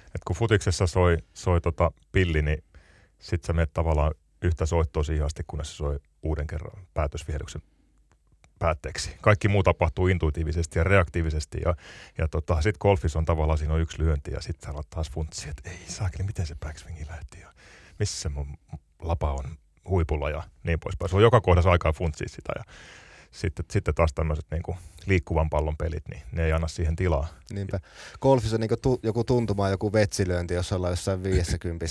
[0.07, 2.65] että kun futiksessa soi, soi tota pilli, niin
[3.19, 7.63] sit sä menet tavallaan yhtä soittoa siihen asti, kunnes se soi uuden kerran päätösvihdyksen
[8.59, 9.17] päätteeksi.
[9.21, 11.75] Kaikki muu tapahtuu intuitiivisesti ja reaktiivisesti ja,
[12.19, 15.49] ja tota, sitten golfissa on tavallaan siinä on yksi lyönti ja sitten sä taas funtsi,
[15.49, 17.53] että ei saakeli, miten se backswingi lähti ja
[17.99, 18.59] missä mun
[19.03, 19.45] lapa on
[19.89, 21.09] huipulla ja niin poispäin.
[21.09, 22.65] Se on joka kohdassa aikaa funtsia sitä ja
[23.33, 27.29] sitten, sitten taas tämmöiset niin liikkuvan pallon pelit, niin ne ei anna siihen tilaa.
[27.53, 27.81] Niinpä.
[28.21, 31.87] Golfissa niin tu, joku tuntuma, joku vetsilöinti, jos ollaan jossain 50.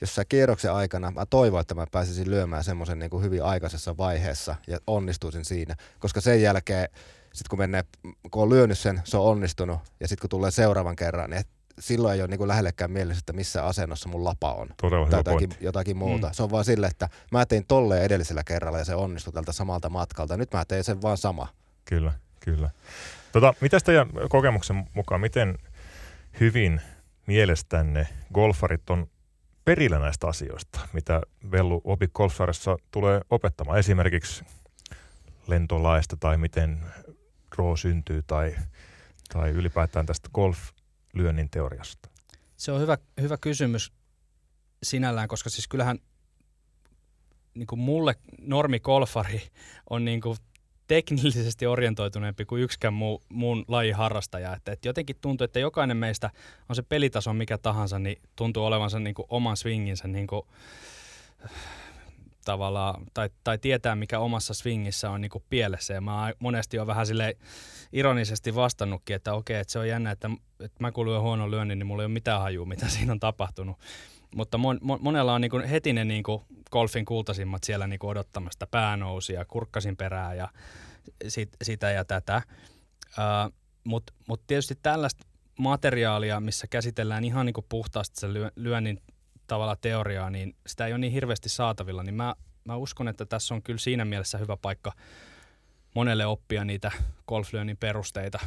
[0.00, 4.78] Jossain kierroksen aikana mä toivon, että mä pääsisin lyömään semmoisen niin hyvin aikaisessa vaiheessa ja
[4.86, 6.88] onnistuisin siinä, koska sen jälkeen
[7.34, 7.84] sitten kun menee,
[8.30, 11.44] kun on lyönyt sen, se on onnistunut, ja sitten kun tulee seuraavan kerran, niin
[11.78, 14.68] silloin ei ole niin lähellekään mielessä, että missä asennossa mun lapa on.
[14.80, 16.26] Todella tai jotakin, jotakin muuta.
[16.26, 16.32] Mm.
[16.32, 19.88] Se on vaan sille, että mä tein tolleen edellisellä kerralla ja se onnistui tältä samalta
[19.88, 20.36] matkalta.
[20.36, 21.48] Nyt mä teen sen vaan sama.
[21.84, 22.70] Kyllä, kyllä.
[23.32, 25.58] Tota, mitä teidän kokemuksen mukaan, miten
[26.40, 26.80] hyvin
[27.26, 29.06] mielestänne golfarit on
[29.64, 33.78] perillä näistä asioista, mitä Vellu Opi Golfsarissa tulee opettamaan?
[33.78, 34.44] Esimerkiksi
[35.46, 36.80] lentolaista tai miten
[37.56, 38.56] draw syntyy tai,
[39.32, 40.58] tai ylipäätään tästä golf
[41.14, 42.08] lyönnin teoriasta?
[42.56, 43.92] Se on hyvä, hyvä kysymys
[44.82, 45.98] sinällään, koska siis kyllähän
[47.54, 49.42] niin kuin mulle normi golfari
[49.90, 50.36] on niin kuin
[50.88, 54.54] teknillisesti orientoituneempi kuin yksikään muu, muun lajin harrastaja.
[54.56, 56.30] Että, että jotenkin tuntuu, että jokainen meistä
[56.68, 60.42] on se pelitaso mikä tahansa, niin tuntuu olevansa niin kuin oman swinginsä niin kuin,
[62.44, 65.94] tavallaan, tai, tai tietää mikä omassa swingissä on niin kuin pielessä.
[65.94, 67.36] Ja mä monesti on vähän sille
[67.92, 70.30] ironisesti vastannutkin, että okei, että se on jännä, että,
[70.60, 73.76] että mä kuulun huonon lyönnin, niin mulla ei ole mitään hajua, mitä siinä on tapahtunut.
[74.34, 77.98] Mutta mon, mon, monella on niin kuin heti ne niin kuin golfin kultaisimmat siellä niin
[77.98, 80.48] kuin odottamasta päänousia, kurkkasin perää ja
[81.28, 82.42] sit, sitä ja tätä.
[83.84, 85.26] Mutta mut tietysti tällaista
[85.58, 89.00] materiaalia, missä käsitellään ihan niin kuin puhtaasti sen lyönnin
[89.46, 93.54] tavalla teoriaa, niin sitä ei ole niin hirveästi saatavilla, niin mä, mä uskon, että tässä
[93.54, 94.92] on kyllä siinä mielessä hyvä paikka
[95.94, 96.92] monelle oppia niitä
[97.28, 98.38] golflyönnin perusteita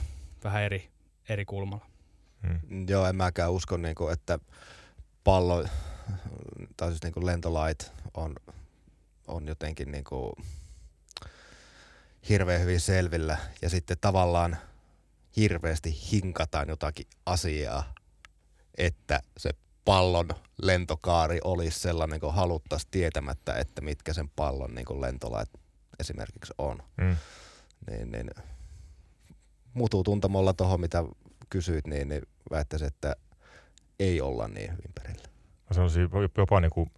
[0.43, 0.89] vähän eri,
[1.29, 1.85] eri kulmalla.
[2.47, 2.87] Hmm.
[2.89, 4.39] Joo, en mäkään usko, niin kuin, että
[5.23, 5.65] pallo
[6.77, 8.35] tai siis niin kuin lentolait on,
[9.27, 10.33] on jotenkin niin kuin
[12.29, 14.57] hirveän hyvin selvillä ja sitten tavallaan
[15.37, 17.93] hirveästi hinkataan jotakin asiaa,
[18.77, 19.51] että se
[19.87, 20.29] pallon
[20.61, 25.49] lentokaari olisi sellainen, kun haluttaisiin tietämättä, että mitkä sen pallon niin kuin lentolait
[25.99, 26.83] esimerkiksi on.
[26.97, 27.15] Mm.
[27.89, 28.29] Niin, niin,
[29.73, 31.03] mutuu tuntamolla tuohon, mitä
[31.49, 32.21] kysyit, niin, niin
[32.51, 33.15] väittäisin, että
[33.99, 35.27] ei olla niin hyvin perillä.
[35.69, 36.91] Mä sanoisin jopa niin kuin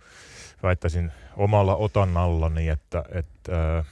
[0.63, 3.83] väittäisin omalla otannallani, että, että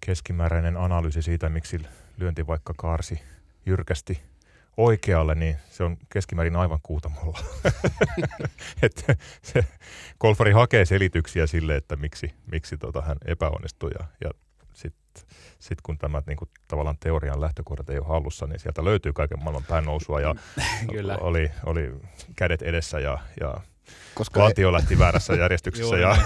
[0.00, 1.80] keskimääräinen analyysi siitä, miksi
[2.16, 3.20] lyönti vaikka kaarsi
[3.66, 4.20] jyrkästi–
[4.76, 7.38] oikealle, niin se on keskimäärin aivan kuutamolla.
[8.82, 9.64] että se
[10.20, 14.30] golfari hakee selityksiä sille, että miksi, miksi tota hän epäonnistui ja, ja
[14.72, 15.22] sitten
[15.58, 19.38] sit kun tämä niin kuin, tavallaan teorian lähtökohdat ei ole hallussa, niin sieltä löytyy kaiken
[19.42, 20.34] maailman päännousua ja
[20.92, 21.16] Kyllä.
[21.20, 21.92] Oli, oli
[22.36, 23.60] kädet edessä ja, ja
[24.14, 25.96] koska valtio ei, lähti väärässä järjestyksessä.
[25.96, 26.16] ja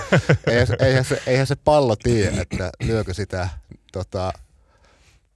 [0.47, 3.49] eihän, eihän, se, eihän se pallo tiedä, että lyökö sitä
[3.93, 4.33] tota,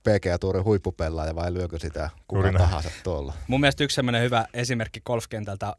[0.02, 3.34] PGA Tourin huippupellaaja vai lyökö sitä kuka tahansa tuolla?
[3.48, 5.76] Mun mielestä yksi sellainen hyvä esimerkki golfkentältä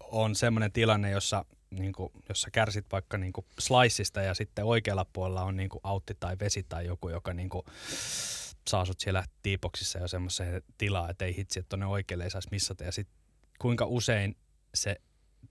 [0.00, 5.06] on semmoinen tilanne, jossa, niin kuin, jossa kärsit vaikka niin kuin sliceista ja sitten oikealla
[5.12, 7.62] puolella on niin kuin autti tai vesi tai joku, joka niin kuin
[8.68, 12.48] saa sut siellä tiipoksissa jo semmoiseen tilaa, että ei hitsi, että tuonne oikealle ei saisi
[12.50, 12.84] missata.
[12.84, 13.16] Ja sitten
[13.58, 14.36] kuinka usein
[14.74, 14.96] se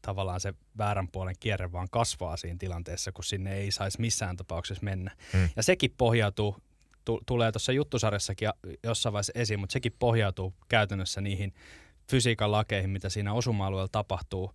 [0.01, 4.83] tavallaan se väärän puolen kierre vaan kasvaa siinä tilanteessa, kun sinne ei saisi missään tapauksessa
[4.83, 5.11] mennä.
[5.33, 5.49] Hmm.
[5.55, 6.57] Ja sekin pohjautuu
[7.05, 8.49] tu- tulee tuossa juttusarjassakin
[8.83, 11.53] jossain vaiheessa esiin, mutta sekin pohjautuu käytännössä niihin
[12.11, 14.53] fysiikan lakeihin, mitä siinä osuma-alueella tapahtuu.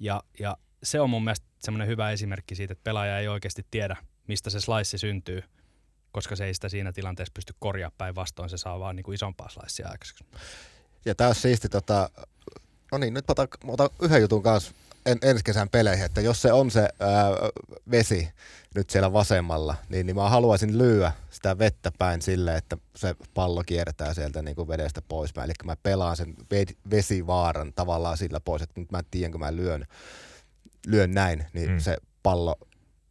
[0.00, 3.96] Ja, ja se on mun mielestä semmoinen hyvä esimerkki siitä, että pelaaja ei oikeasti tiedä,
[4.26, 5.42] mistä se slice syntyy,
[6.12, 9.48] koska se ei sitä siinä tilanteessa pysty korjaamaan päinvastoin, se saa vaan niin kuin isompaa
[9.48, 10.24] slicea aikaiseksi.
[11.04, 12.10] Ja tämä on siisti, tota,
[12.92, 14.72] no niin, nyt otan, otan yhden jutun kanssa
[15.06, 16.88] en, ensi kesän peleihin, että jos se on se ää,
[17.90, 18.28] vesi
[18.74, 23.62] nyt siellä vasemmalla, niin, niin mä haluaisin lyödä sitä vettä päin sille, että se pallo
[23.66, 25.32] kiertää sieltä niin kuin vedestä pois.
[25.44, 26.34] Eli mä pelaan sen
[26.90, 29.86] vesivaaran tavallaan sillä pois, että nyt mä tiedän, kun mä lyön,
[30.86, 31.78] lyön näin, niin mm.
[31.78, 32.56] se pallo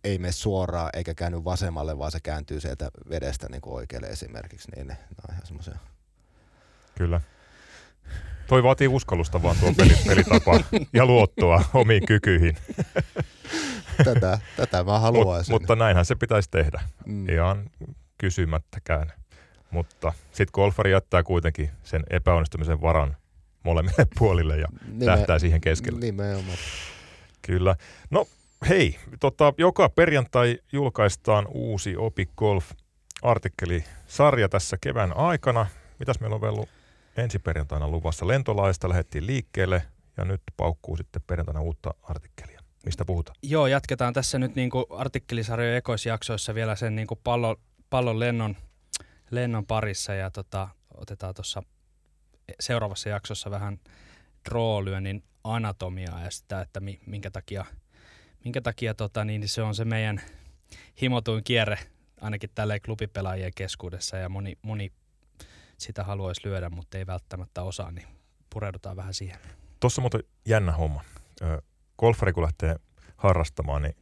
[0.03, 4.71] ei mene suoraan eikä käänny vasemmalle, vaan se kääntyy sieltä vedestä niin kuin oikealle esimerkiksi.
[4.75, 5.77] Niin ne, ne on ihan semmoisia.
[6.95, 7.21] Kyllä.
[8.47, 10.59] Toi vaatii uskallusta vaan tuo peli, pelitapa
[10.93, 12.57] ja luottoa omiin kykyihin.
[14.03, 15.53] Tätä, tätä mä haluaisin.
[15.53, 17.29] Mut, mutta näinhän se pitäisi tehdä, mm.
[17.29, 17.69] ihan
[18.17, 19.11] kysymättäkään.
[19.71, 23.17] Mutta sitten golfari jättää kuitenkin sen epäonnistumisen varan
[23.63, 25.99] molemmille puolille ja Nime, tähtää siihen keskelle.
[25.99, 26.57] Nimenomaan.
[27.41, 27.75] Kyllä.
[28.09, 28.27] No
[28.69, 35.65] hei, tota, joka perjantai julkaistaan uusi Opi Golf-artikkeli sarja tässä kevään aikana.
[35.99, 36.76] Mitäs meillä on vielä
[37.17, 38.27] ensi perjantaina luvassa.
[38.27, 39.83] Lentolaista lähdettiin liikkeelle
[40.17, 42.61] ja nyt paukkuu sitten perjantaina uutta artikkelia.
[42.85, 43.37] Mistä puhutaan?
[43.43, 47.55] Joo, jatketaan tässä nyt niin artikkelisarjojen ekoisjaksoissa vielä sen niin pallon,
[47.89, 48.55] pallon lennon,
[49.31, 51.63] lennon parissa ja tota, otetaan tuossa
[52.59, 53.79] seuraavassa jaksossa vähän
[54.49, 57.65] droolyönnin anatomiaa ja sitä, että minkä takia,
[58.43, 60.21] minkä takia tota, niin se on se meidän
[61.01, 61.77] himotuin kierre
[62.21, 64.91] ainakin tälle klubipelaajien keskuudessa ja moni, moni
[65.77, 68.07] sitä haluaisi lyödä, mutta ei välttämättä osaa, niin
[68.49, 69.39] pureudutaan vähän siihen.
[69.79, 71.03] Tuossa muuten jännä homma.
[71.99, 72.75] Golfari kun lähtee
[73.17, 73.95] harrastamaan, niin,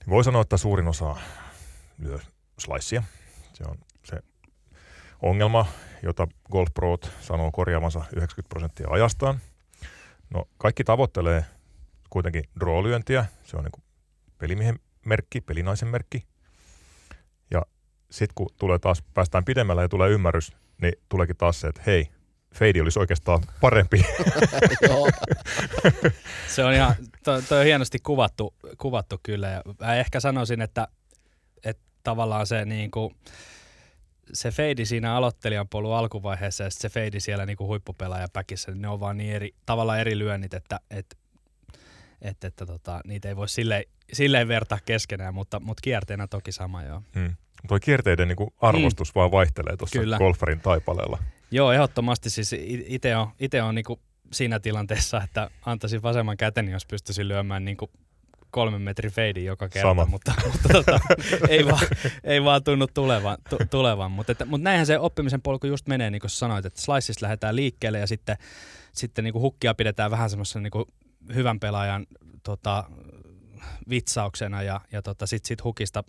[0.00, 1.16] niin voi sanoa, että suurin osa
[1.98, 2.18] lyö
[2.58, 3.02] slicea.
[3.52, 4.22] Se on se
[5.22, 5.66] ongelma,
[6.02, 9.40] jota Golf Pro sanoo korjaamansa 90 prosenttia ajastaan.
[10.30, 11.44] No, kaikki tavoittelee
[12.10, 13.24] kuitenkin draw-lyöntiä.
[13.44, 13.84] Se on niin
[14.38, 16.26] pelimiehen merkki, pelinaisen merkki
[18.10, 20.52] sitten kun tulee taas, päästään pidemmällä ja tulee ymmärrys,
[20.82, 22.08] niin tuleekin taas se, että hei,
[22.54, 24.06] feidi olisi oikeastaan parempi.
[26.54, 26.94] se on ihan,
[27.24, 29.48] toi, toi on hienosti kuvattu, kuvattu kyllä.
[29.48, 30.88] Ja mä ehkä sanoisin, että,
[31.64, 33.14] että tavallaan se niin kuin,
[34.32, 38.88] se feidi siinä aloittelijan polun alkuvaiheessa ja se feidi siellä niin kuin huippupelaajapäkissä, niin ne
[38.88, 41.16] on vaan niin eri, tavallaan eri lyönnit, että, että,
[42.22, 46.82] että, että tota, niitä ei voi silleen, silleen vertaa keskenään, mutta, mutta kierteenä toki sama
[46.82, 47.02] joo.
[47.14, 47.36] Hmm.
[47.68, 49.18] Tuo kierteiden niin arvostus mm.
[49.18, 51.18] vaan vaihtelee tuossa golfarin taipaleella.
[51.50, 52.30] Joo, ehdottomasti.
[52.30, 52.54] Siis
[52.86, 53.84] itse on, ite on niin
[54.32, 57.90] siinä tilanteessa, että antaisin vasemman käteni, jos pystyisin lyömään niin kuin
[58.50, 60.06] kolmen metrin feidi joka kerta, Sama.
[60.06, 61.00] mutta, mutta tota,
[61.48, 61.86] ei, vaan,
[62.24, 63.36] ei vaan tunnu tulevan.
[63.50, 64.12] Tu, tulevan.
[64.12, 67.56] Mutta, että, mutta näinhän se oppimisen polku just menee, niin kuin sanoit, että sliceista lähdetään
[67.56, 68.36] liikkeelle ja sitten,
[68.92, 70.86] sitten niin kuin hukkia pidetään vähän semmoisen niin
[71.34, 72.06] hyvän pelaajan
[72.42, 72.84] tota,
[73.90, 76.04] vitsauksena ja, ja tota, sitten sit hukista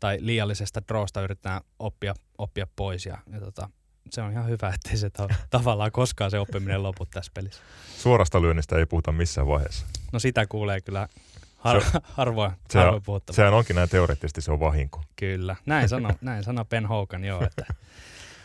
[0.00, 3.70] tai liiallisesta drawsta yritetään oppia, oppia pois ja, ja tota,
[4.10, 7.62] se on ihan hyvä, ettei se ta- tavallaan koskaan se oppiminen lopu tässä pelissä.
[7.98, 9.86] Suorasta lyönnistä ei puhuta missään vaiheessa.
[10.12, 11.08] No sitä kuulee kyllä
[11.56, 13.36] har- se, harvoin, se, harvoin puhuttavaa.
[13.36, 15.02] Sehän onkin näin teoreettisesti, se on vahinko.
[15.16, 17.66] Kyllä, näin sanoo, näin sano Ben Hogan, joo, että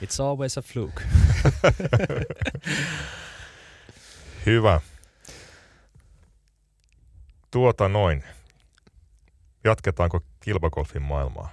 [0.04, 1.04] it's always a fluke.
[4.46, 4.82] hyvä.
[7.52, 8.24] Tuota noin.
[9.64, 11.50] Jatketaanko kilpakolfin maailmaa?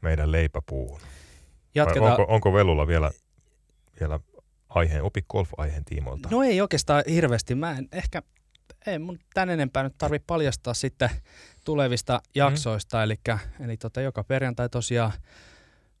[0.00, 1.00] Meidän leipäpuuhun.
[1.74, 2.10] Jatketaan.
[2.10, 3.10] onko, onko Velulla vielä,
[4.00, 4.20] vielä
[4.68, 6.28] aiheen, opi golf-aiheen tiimoilta?
[6.30, 7.54] No ei oikeastaan hirveästi.
[7.54, 8.22] Mä en ehkä,
[8.86, 11.10] ei mun tän enempää nyt tarvi paljastaa sitten
[11.64, 12.30] tulevista mm.
[12.34, 12.96] jaksoista.
[12.96, 13.02] Mm.
[13.02, 13.14] Eli,
[13.60, 15.12] eli tota, joka perjantai tosiaan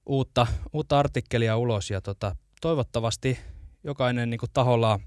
[0.06, 3.38] uutta, uutta artikkelia ulos ja tota, toivottavasti
[3.84, 5.00] jokainen niin taholla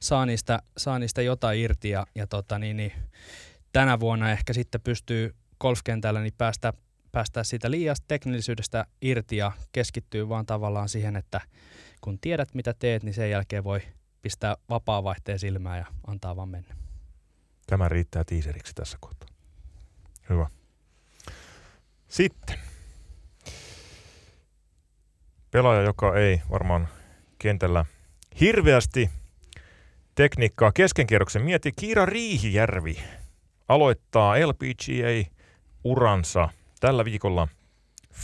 [0.00, 2.92] saa niistä, saa niistä jotain irti ja, ja tota, niin, niin,
[3.72, 6.72] tänä vuonna ehkä sitten pystyy golfkentällä niin päästä
[7.12, 11.40] päästä siitä liiasta teknillisyydestä irti ja keskittyy vaan tavallaan siihen, että
[12.00, 13.80] kun tiedät mitä teet, niin sen jälkeen voi
[14.22, 16.76] pistää vapaa-vaihteen silmään ja antaa vaan mennä.
[17.66, 19.28] Tämä riittää tiiseriksi tässä kohtaa.
[20.28, 20.46] Hyvä.
[22.08, 22.58] Sitten.
[25.50, 26.88] Pelaaja, joka ei varmaan
[27.38, 27.84] kentällä
[28.40, 29.10] hirveästi
[30.14, 33.02] tekniikkaa keskenkierroksen mieti, Kiira Riihijärvi
[33.68, 34.36] aloittaa
[35.84, 36.48] LPGA-uransa–
[36.82, 37.48] tällä viikolla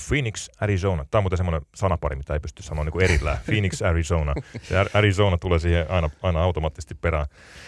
[0.09, 1.05] Phoenix, Arizona.
[1.05, 3.39] Tämä on muuten semmoinen sanapari, mitä ei pysty sanoa niin erillään.
[3.47, 4.35] Phoenix, Arizona.
[4.63, 7.27] Se Arizona tulee siihen aina, aina automaattisesti perään.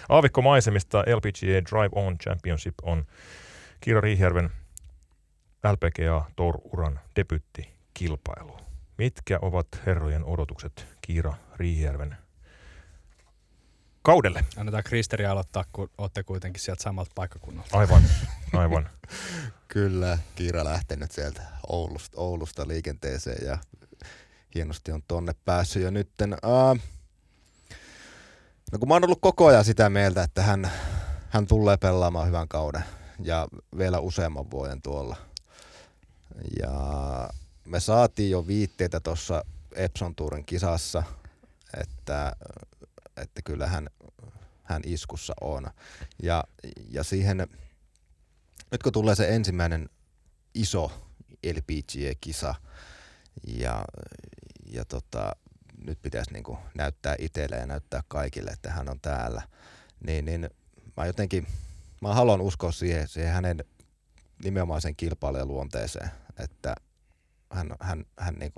[0.08, 3.04] Aavikko maisemista LPGA Drive On Championship on
[3.80, 4.50] Kiira Riihjärven
[5.72, 7.00] LPGA Tour-uran
[7.94, 8.60] kilpailu.
[8.98, 12.16] Mitkä ovat herrojen odotukset Kiira Riihjärven
[14.02, 14.44] kaudelle?
[14.56, 17.78] Annetaan Kristeri aloittaa, kun olette kuitenkin sieltä samalta paikkakunnalta.
[17.78, 18.02] Aivan,
[18.52, 18.90] aivan.
[19.72, 23.58] Kyllä, Kiira lähtenyt sieltä Oulusta, Oulusta liikenteeseen ja
[24.54, 26.32] hienosti on tonne päässyt jo nytten.
[26.32, 26.78] Uh,
[28.72, 30.70] no kun mä oon ollut koko ajan sitä mieltä, että hän,
[31.28, 32.84] hän tulee pelaamaan hyvän kauden
[33.22, 33.48] ja
[33.78, 35.16] vielä useamman vuoden tuolla.
[36.60, 36.70] Ja
[37.64, 39.44] me saatiin jo viitteitä tuossa
[39.74, 41.02] Epson Tourin kisassa,
[41.80, 42.36] että,
[43.16, 43.90] että kyllä hän,
[44.62, 45.70] hän iskussa on.
[46.22, 46.44] Ja,
[46.88, 47.46] ja siihen
[48.70, 49.88] nyt kun tulee se ensimmäinen
[50.54, 51.10] iso
[51.54, 52.54] LPGA-kisa
[53.46, 53.84] ja,
[54.66, 55.36] ja tota,
[55.84, 59.42] nyt pitäisi niin näyttää itselle ja näyttää kaikille, että hän on täällä,
[60.06, 60.50] niin, niin
[60.96, 61.46] mä jotenkin,
[62.00, 63.64] mä haluan uskoa siihen, siihen hänen
[64.44, 66.74] nimenomaan sen kilpailijaluonteeseen, että
[67.52, 68.52] hän, hän, hän niin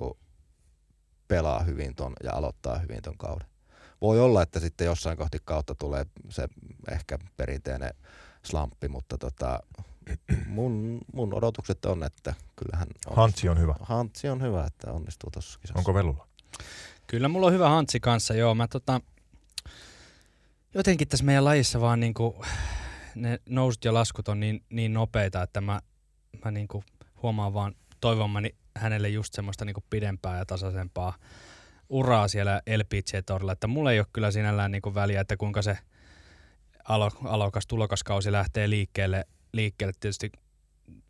[1.27, 3.47] pelaa hyvin ton ja aloittaa hyvin ton kauden.
[4.01, 6.47] Voi olla, että sitten jossain kohti kautta tulee se
[6.91, 7.93] ehkä perinteinen
[8.45, 9.59] slamppi, mutta tota,
[10.47, 12.87] mun, mun odotukset on, että kyllähän...
[13.09, 13.75] Hantsi on hyvä.
[13.81, 15.79] Hantsi on hyvä, että onnistuu tuossa kisassa.
[15.79, 16.27] Onko Velulla?
[17.07, 18.55] Kyllä mulla on hyvä Hantsi kanssa, joo.
[18.55, 19.01] Mä tota,
[20.73, 22.45] jotenkin tässä meidän lajissa vaan niinku,
[23.15, 25.81] ne nousut ja laskut on niin, niin nopeita, että mä,
[26.45, 26.83] mä niinku
[27.21, 31.13] huomaan vaan toivomani hänelle just semmoista niinku pidempää ja tasaisempaa
[31.89, 35.77] uraa siellä LPG-torilla, että mulla ei ole kyllä sinällään niinku väliä, että kuinka se
[36.87, 39.93] alo, alokas tulokaskausi lähtee liikkeelle liikkeelle.
[39.99, 40.31] Tietysti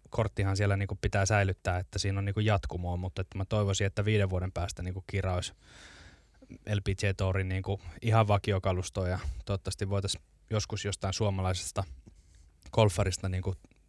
[0.09, 4.05] korttihan siellä niin pitää säilyttää, että siinä on niin jatkumoa, mutta että mä toivoisin, että
[4.05, 5.53] viiden vuoden päästä niin Kira olisi
[6.49, 7.63] LPG Tourin niin
[8.01, 11.83] ihan vakiokalustoa ja toivottavasti voitaisiin joskus jostain suomalaisesta
[12.71, 13.43] golfarista niin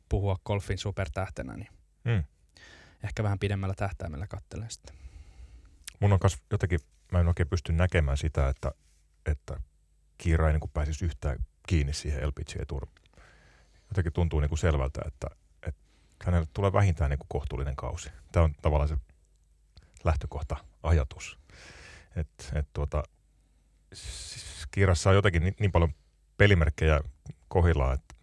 [0.08, 1.68] puhua golfin supertähtenä, niin
[2.04, 2.24] mm.
[3.04, 4.96] ehkä vähän pidemmällä tähtäimellä katselen sitten.
[6.00, 6.80] Mun on kas jotenkin,
[7.12, 8.72] mä en oikein pysty näkemään sitä, että,
[9.26, 9.60] että
[10.18, 11.36] Kiira ei niin pääsisi yhtään
[11.68, 12.68] kiinni siihen LPG
[13.94, 15.26] jotenkin tuntuu niin kuin selvältä, että,
[15.62, 15.80] että
[16.24, 18.10] hänelle tulee vähintään niin kuin kohtuullinen kausi.
[18.32, 18.96] Tämä on tavallaan se
[20.04, 21.38] lähtökohta ajatus.
[22.16, 23.02] Et, et tuota,
[23.92, 25.94] siis Kiirassa on jotenkin niin, niin paljon
[26.36, 27.00] pelimerkkejä
[27.48, 28.14] kohillaan, että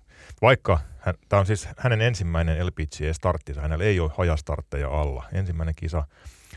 [0.41, 0.79] Vaikka
[1.29, 5.23] tämä on siis hänen ensimmäinen LPGA-starttinsa, hänellä ei ole hajastartteja alla.
[5.33, 6.07] Ensimmäinen kisa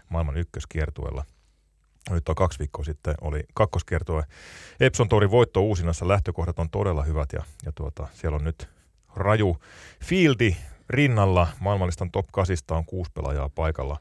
[0.08, 1.24] maailman ykköskiertueella.
[2.10, 4.24] Nyt on kaksi viikkoa sitten oli kakkoskiertue.
[4.80, 8.68] Epson Tourin voitto uusinnassa lähtökohdat on todella hyvät ja, ja tuota, siellä on nyt
[9.16, 9.56] raju
[10.04, 10.56] fieldi
[10.90, 11.46] rinnalla.
[11.60, 13.98] Maailmanlistan top 8 on kuusi pelaajaa paikalla.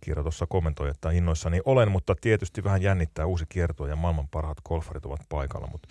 [0.00, 4.60] Kiira tuossa kommentoi, että innoissani olen, mutta tietysti vähän jännittää uusi kierto ja maailman parhaat
[4.68, 5.68] golfarit ovat paikalla.
[5.72, 5.88] Mutta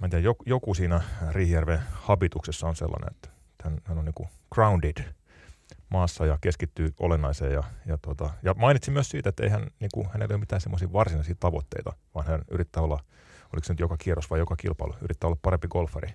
[0.00, 1.00] mä en tiedä, joku siinä
[1.30, 3.28] Riihijärven habituksessa on sellainen, että
[3.84, 5.04] hän on niin grounded
[5.88, 7.52] maassa ja keskittyy olennaiseen.
[7.52, 10.60] Ja, ja, tuota, ja mainitsin myös siitä, että eihän, niin kuin, hänellä ei ole mitään
[10.60, 13.00] semmoisia varsinaisia tavoitteita, vaan hän yrittää olla,
[13.52, 16.08] oliko se nyt joka kierros vai joka kilpailu, yrittää olla parempi golfari.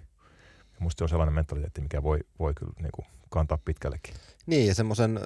[0.81, 4.13] Musta se on sellainen mentaliteetti, mikä voi, voi kyllä niin kuin, kantaa pitkällekin.
[4.45, 5.19] Niin, ja semmoisen,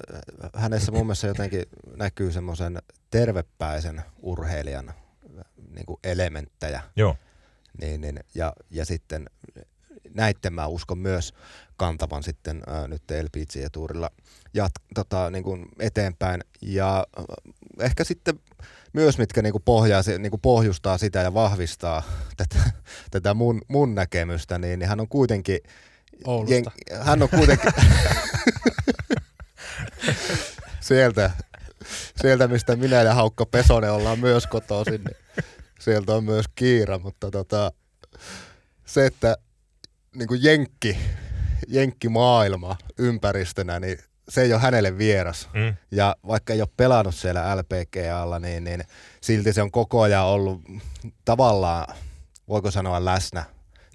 [0.55, 1.63] hänessä mun mielestä jotenkin
[1.97, 4.93] näkyy semmoisen tervepäisen urheilijan
[5.75, 6.81] niin kuin elementtejä.
[6.95, 7.15] Joo.
[7.81, 9.29] Niin, niin, ja, ja sitten
[10.13, 11.33] näitten mä uskon myös
[11.77, 14.09] kantavan sitten ää, nyt LPG-tuurilla
[14.53, 16.43] jat, tota, niin kuin eteenpäin.
[16.61, 17.25] Ja äh,
[17.79, 18.39] ehkä sitten
[18.95, 22.03] myös, mitkä niin kuin pohjaa, niin kuin pohjustaa sitä ja vahvistaa
[22.37, 22.59] tätä,
[23.11, 25.59] tätä mun, mun näkemystä, niin, niin hän on kuitenkin...
[26.47, 26.65] Jen,
[27.01, 27.71] hän on kuitenkin...
[30.87, 31.31] sieltä,
[32.21, 35.17] sieltä, mistä minä ja Haukka Pesonen ollaan myös kotoisin, niin
[35.79, 37.71] sieltä on myös kiira, mutta tota,
[38.85, 39.37] se, että
[40.15, 40.97] niin kuin jenkki,
[41.67, 43.97] jenkkimaailma ympäristönä, niin
[44.29, 45.49] se ei ole hänelle vieras.
[45.53, 45.75] Mm.
[45.91, 48.83] Ja vaikka ei ole pelannut siellä LPG-alla, niin, niin
[49.21, 50.61] silti se on koko ajan ollut
[51.25, 51.95] tavallaan,
[52.47, 53.45] voiko sanoa läsnä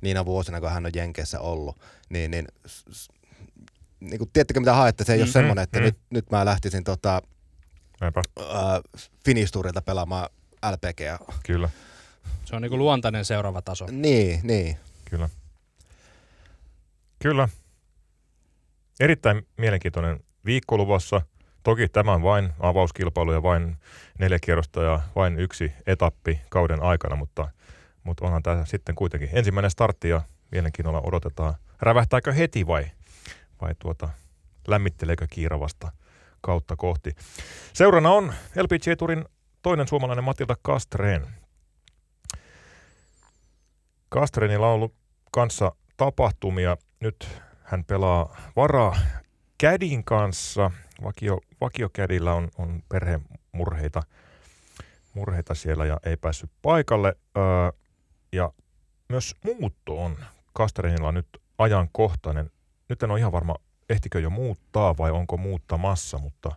[0.02, 1.78] niinä vuosina, kun hän on Jenkeissä ollut.
[2.08, 2.48] Niin, niin,
[4.00, 5.04] niin kuin, tiedättekö mitä haette?
[5.04, 5.26] Se ei mm-hmm.
[5.26, 5.84] ole semmoinen, että mm.
[5.84, 7.22] nyt, nyt mä lähtisin tota,
[8.02, 8.10] äh,
[9.24, 10.28] Finisturilta pelaamaan
[10.72, 11.30] LPG.
[11.46, 11.70] Kyllä.
[12.44, 13.86] Se on niin kuin luontainen seuraava taso.
[13.90, 14.76] Niin, niin.
[15.10, 15.28] Kyllä.
[17.18, 17.48] Kyllä.
[19.00, 21.22] Erittäin mielenkiintoinen viikko luvassa.
[21.62, 23.76] Toki tämä on vain avauskilpailu ja vain
[24.18, 27.48] neljä kierrosta ja vain yksi etappi kauden aikana, mutta,
[28.04, 30.22] mutta onhan tämä sitten kuitenkin ensimmäinen startti ja
[30.52, 31.54] mielenkiinnolla odotetaan.
[31.80, 32.84] Rävähtääkö heti vai,
[33.60, 34.08] vai tuota,
[34.68, 35.92] lämmitteleekö kiiravasta
[36.40, 37.10] kautta kohti.
[37.72, 39.24] Seurana on LPG-turin
[39.62, 41.26] toinen suomalainen Matilda Kastreen.
[44.08, 44.94] Kastrenilla on ollut
[45.32, 46.76] kanssa tapahtumia.
[47.00, 47.28] Nyt
[47.70, 48.96] hän pelaa varaa
[49.58, 50.70] Kädin kanssa.
[51.02, 54.02] Vakio, vakiokädillä on, on perhemurheita
[55.14, 57.16] murheita siellä ja ei päässyt paikalle.
[57.36, 57.42] Öö,
[58.32, 58.52] ja
[59.08, 60.16] myös muutto on
[60.52, 61.26] Kasterinilla nyt
[61.58, 62.50] ajankohtainen.
[62.88, 63.54] Nyt en ole ihan varma,
[63.88, 66.50] ehtikö jo muuttaa vai onko muuttamassa, mutta...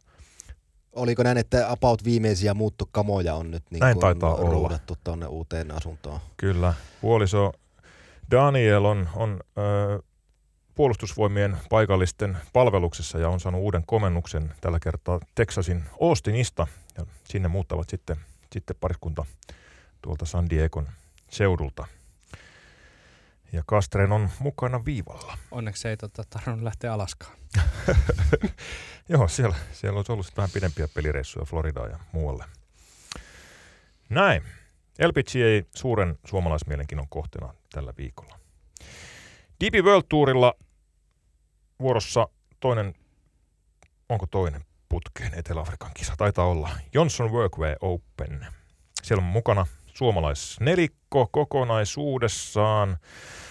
[0.94, 6.20] Oliko näin, että about viimeisiä muuttokamoja on nyt niin näin taitaa ruudattu tuonne uuteen asuntoon?
[6.38, 6.74] Kyllä.
[7.02, 7.52] Puoliso
[8.32, 10.00] Daniel on, on öö,
[10.76, 16.68] puolustusvoimien paikallisten palveluksessa ja on saanut uuden komennuksen tällä kertaa Texasin Austinista.
[16.98, 18.18] Ja sinne muuttavat sitten,
[18.52, 19.26] sitten pariskunta
[20.02, 20.90] tuolta San Diegon
[21.30, 21.88] seudulta.
[23.52, 25.38] Ja Kastren on mukana viivalla.
[25.52, 27.38] Onneksi ei tota, tarvinnut lähteä Alaskaan.
[29.10, 32.46] Joo, siellä, siellä olisi ollut vähän pidempiä pelireissuja Floridaan ja muualle.
[34.10, 34.44] Näin.
[35.08, 38.40] LPGA suuren suomalaismielenkiinnon kohteena tällä viikolla.
[39.64, 40.54] DP World Tourilla
[41.84, 42.28] vuorossa
[42.60, 42.96] toinen,
[44.10, 46.14] onko toinen putkeen Etelä-Afrikan kisa?
[46.18, 48.48] Taitaa olla Johnson Workway Open.
[49.04, 52.98] Siellä on mukana suomalaisnelikko kokonaisuudessaan.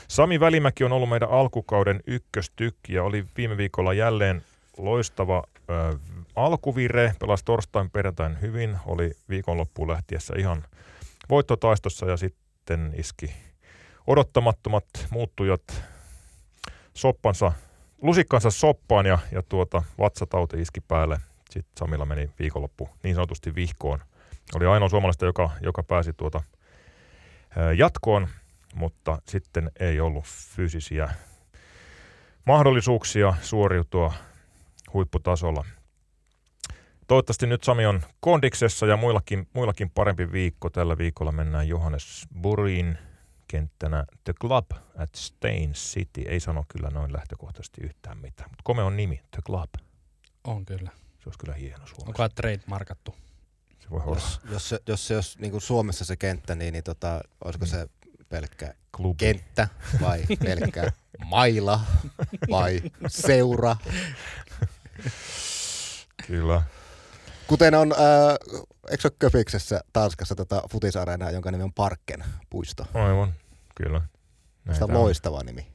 [0.09, 4.43] Sami Välimäki on ollut meidän alkukauden ykköstykki ja oli viime viikolla jälleen
[4.79, 5.99] loistava ö,
[6.37, 7.15] alkuvire.
[7.19, 10.65] Pelasi torstain perjantain hyvin, oli viikonloppuun lähtiessä ihan
[11.31, 13.35] voittotaistossa ja sitten iski
[14.07, 15.63] odottamattomat muuttujat
[16.95, 17.53] soppansa,
[18.03, 21.21] lusikkansa soppaan ja, ja tuota, vatsatauti iski päälle.
[21.51, 23.99] Sitten Samilla meni viikonloppu niin sanotusti vihkoon.
[24.55, 26.43] Oli ainoa suomalaista, joka, joka pääsi tuota,
[27.77, 28.29] jatkoon,
[28.75, 31.11] mutta sitten ei ollut fyysisiä
[32.47, 34.13] mahdollisuuksia suoriutua
[34.93, 35.65] huipputasolla.
[37.07, 40.71] Toivottavasti nyt Sami on kondiksessa ja muillakin, muillakin parempi viikko.
[40.71, 42.27] Tällä viikolla mennään Johannes
[43.53, 46.21] Kenttänä The Club at Stain City.
[46.21, 49.71] Ei sano kyllä noin lähtökohtaisesti yhtään mitään, mutta kome on nimi, The Club.
[50.45, 50.91] On kyllä.
[50.95, 52.07] Se olisi kyllä hieno Suomessa.
[52.07, 53.15] Onko trademarkattu?
[53.79, 54.15] Se voi olla.
[54.15, 57.71] Jos, jos, se, jos se olisi niin Suomessa se kenttä, niin, niin tota, olisiko mm.
[57.71, 57.87] se
[58.29, 59.17] pelkkä Klubi.
[59.19, 59.69] kenttä
[60.01, 60.93] vai pelkkä
[61.25, 61.81] maila
[62.51, 63.77] vai seura?
[66.27, 66.63] Kyllä.
[67.47, 67.99] Kuten on, äh,
[68.91, 72.87] eikö Köpiksessä Tanskassa tota futisareenaa, jonka nimi on Parken puisto?
[72.95, 73.35] Aivan,
[73.75, 74.03] kyllä.
[74.73, 75.73] Sitä on loistava nimi.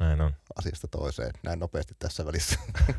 [0.00, 0.34] Näin on.
[0.56, 2.58] asiasta toiseen näin nopeasti tässä välissä.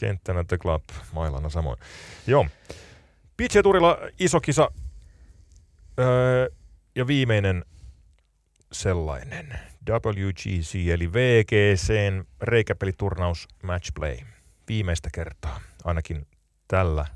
[0.00, 1.78] Kenttänä The Club, mailana samoin.
[2.26, 2.46] Joo.
[3.36, 4.70] PG-turilla iso kisa
[5.98, 6.48] öö,
[6.94, 7.64] ja viimeinen
[8.72, 9.58] sellainen.
[9.90, 14.16] WGC eli VGCn reikäpeliturnaus Matchplay.
[14.68, 16.26] Viimeistä kertaa, ainakin
[16.68, 17.06] tällä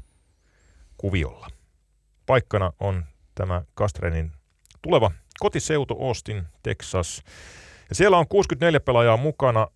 [0.96, 1.48] kuviolla.
[2.26, 3.04] Paikkana on
[3.40, 4.32] tämä Kastrenin
[4.82, 7.22] tuleva kotiseutu Austin, Texas.
[7.88, 9.66] Ja siellä on 64 pelaajaa mukana.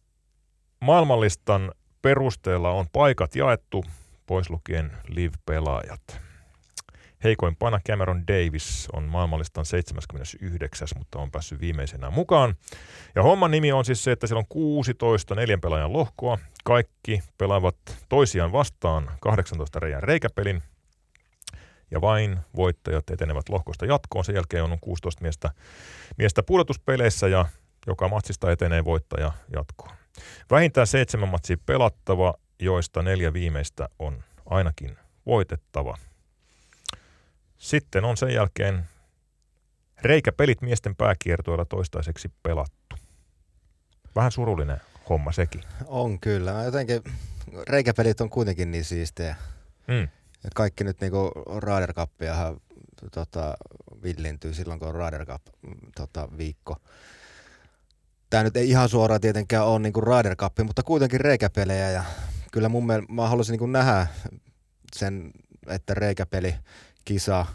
[0.80, 3.84] Maailmanlistan perusteella on paikat jaettu,
[4.26, 6.20] pois lukien live-pelaajat.
[7.24, 12.54] Heikoimpana Cameron Davis on maailmanlistan 79, mutta on päässyt viimeisenä mukaan.
[13.14, 16.38] Ja homman nimi on siis se, että siellä on 16 neljän pelaajan lohkoa.
[16.64, 17.76] Kaikki pelaavat
[18.08, 20.62] toisiaan vastaan 18 reijän reikäpelin.
[21.91, 24.24] Ja vain voittajat etenevät lohkosta jatkoon.
[24.24, 25.51] Sen jälkeen on 16 miestä,
[26.18, 27.47] miestä pudotuspeleissä ja
[27.87, 29.97] joka matsista etenee voittaja jatkoon.
[30.51, 35.99] Vähintään seitsemän matsia pelattava, joista neljä viimeistä on ainakin voitettava.
[37.59, 38.85] Sitten on sen jälkeen
[40.03, 42.97] reikäpelit miesten pääkiertoilla toistaiseksi pelattu.
[44.16, 45.62] Vähän surullinen homma sekin.
[45.87, 46.51] on kyllä.
[46.64, 47.03] Jotenkin,
[47.68, 49.37] reikäpelit on kuitenkin niin siistejä.
[49.89, 50.09] Mm.
[50.45, 51.95] Et kaikki nyt niinku Ryder
[53.12, 53.55] tota,
[54.03, 55.42] villintyy silloin, kun on Ryder Cup
[55.97, 56.76] tota, viikko.
[58.30, 61.90] Tämä nyt ei ihan suoraan tietenkään ole niinku Ryder Cup, mutta kuitenkin reikäpelejä.
[61.90, 62.05] Ja
[62.53, 64.07] kyllä mun mielestä mä haluaisin niinku nähdä
[64.97, 65.32] sen,
[65.66, 66.55] että reikäpeli,
[67.05, 67.47] kisa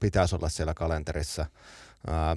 [0.00, 1.46] pitäisi olla siellä kalenterissa.
[2.06, 2.36] Ää,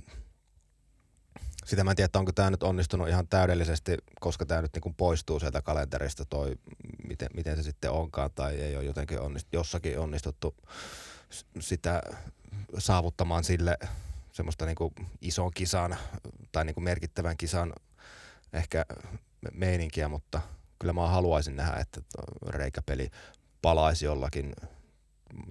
[1.65, 5.39] sitä mä en tiedä, onko tämä nyt onnistunut ihan täydellisesti, koska tämä nyt niin poistuu
[5.39, 6.55] sieltä kalenterista toi,
[7.07, 10.55] miten, miten se sitten onkaan, tai ei ole jotenkin onnist, jossakin onnistuttu
[11.59, 12.01] sitä
[12.77, 13.77] saavuttamaan sille
[14.31, 14.75] semmoista niin
[15.21, 15.97] ison kisan
[16.51, 17.73] tai niin merkittävän kisan
[18.53, 18.85] ehkä
[19.41, 20.41] me- meininkiä, mutta
[20.79, 22.01] kyllä mä haluaisin nähdä, että
[22.47, 23.09] reikäpeli
[23.61, 24.53] palaisi jollakin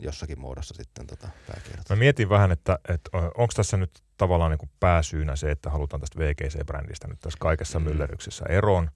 [0.03, 1.85] jossakin muodossa sitten tota pääkiertoon.
[1.89, 3.91] Mä mietin vähän, että, että onko tässä nyt
[4.23, 7.85] tavallaan niin kuin pääsyynä se, että halutaan tästä VGC-brändistä nyt tässä kaikessa Mm.
[7.85, 8.91] myllerryksessä eroon,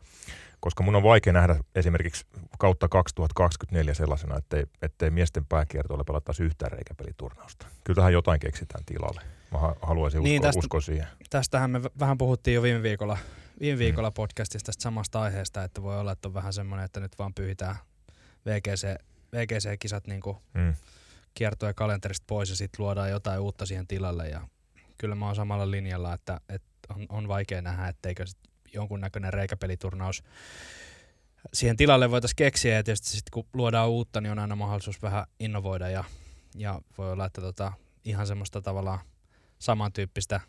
[0.61, 2.27] koska mun on vaikea nähdä esimerkiksi
[2.59, 7.67] kautta 2024 sellaisena, ettei, ettei miesten pääkiertoilla pelattaisi yhtään reikäpeliturnausta.
[7.85, 9.21] Kyllä tähän jotain keksitään tilalle.
[9.53, 11.07] Mä ha- haluaisin uskoa, Niin, tästä- uskoa siihen.
[11.31, 13.19] Tästähän me vähän puhuttiin jo viime viikolla,
[13.61, 17.19] viime viikolla podcastista tästä samasta aiheesta, että voi olla, että on vähän semmoinen, että nyt
[17.19, 17.77] vaan pyyhitään
[18.47, 18.95] VGC,
[19.35, 20.21] VGC-kisat niin
[20.55, 20.75] Mm.
[21.35, 24.29] kiertoja kalenterista pois ja sitten luodaan jotain uutta siihen tilalle.
[24.29, 24.41] Ja
[24.99, 28.39] kyllä mä oon samalla linjalla, että, että on, on vaikea nähdä, etteikö sit
[28.75, 30.23] jonkunnäköinen reikäpeliturnaus
[31.55, 32.75] siihen tilalle voitaisiin keksiä.
[32.75, 36.05] Ja tietysti sitten kun luodaan uutta, niin on aina mahdollisuus vähän innovoida ja,
[36.55, 37.73] ja voi olla, että tota,
[38.05, 38.99] ihan semmoista tavallaan
[39.59, 40.41] samantyyppistä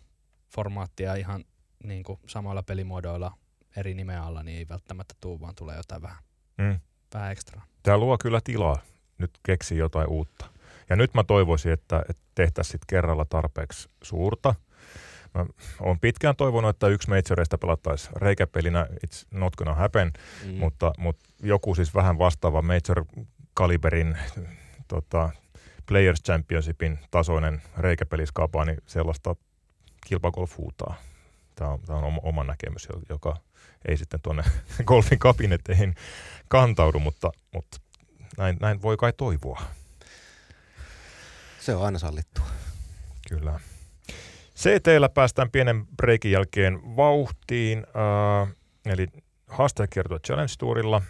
[0.56, 1.46] formaattia ihan
[1.84, 3.32] niin kuin samoilla pelimuodoilla
[3.76, 6.18] eri nimeä alla, niin ei välttämättä tuu, vaan tulee jotain vähän,
[6.58, 6.80] Mm.
[7.14, 7.66] vähän ekstraa.
[7.84, 8.82] Tämä luo kyllä tilaa
[9.18, 10.46] nyt keksiä jotain uutta.
[10.90, 14.56] Ja nyt mä toivoisin, että, että tehtäisiin kerralla tarpeeksi suurta.
[15.34, 15.46] Mä
[15.80, 20.12] oon pitkään toivonut, että yksi majoreista pelattaisiin reikäpelinä, it's not gonna happen,
[20.46, 20.54] Mm.
[20.54, 24.18] mutta, mutta joku siis vähän vastaava major-kaliberin
[24.88, 25.30] tota,
[25.86, 29.36] Players Championshipin tasoinen reikäpeliskapa, niin sellaista
[30.08, 30.96] kilpagolf huutaa.
[31.56, 33.38] Tämä on, tämä on oma, näkemys, jo- joka
[33.88, 34.44] ei sitten tuonne
[34.86, 35.96] golfin kabinetteihin
[36.48, 37.78] kantaudu, mutta, mutta
[38.38, 39.62] näin, näin voi kai toivoa.
[41.68, 42.46] Se on aina sallittua.
[43.30, 43.60] Kyllä.
[44.56, 48.54] CTllä päästään pienen breikin jälkeen vauhtiin, äh,
[48.86, 49.08] eli
[49.48, 51.02] haastajakiertue Challenge Tourilla.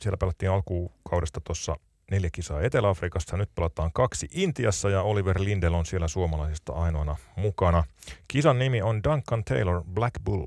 [0.00, 1.76] Siellä pelattiin alkukaudesta tuossa
[2.10, 3.36] neljä kisaa Etelä-Afrikassa.
[3.36, 7.84] Nyt pelataan kaksi Intiassa ja Oliver Lindell on siellä suomalaisista ainoana mukana.
[8.28, 10.46] Kisan nimi on Duncan Taylor Black Bull.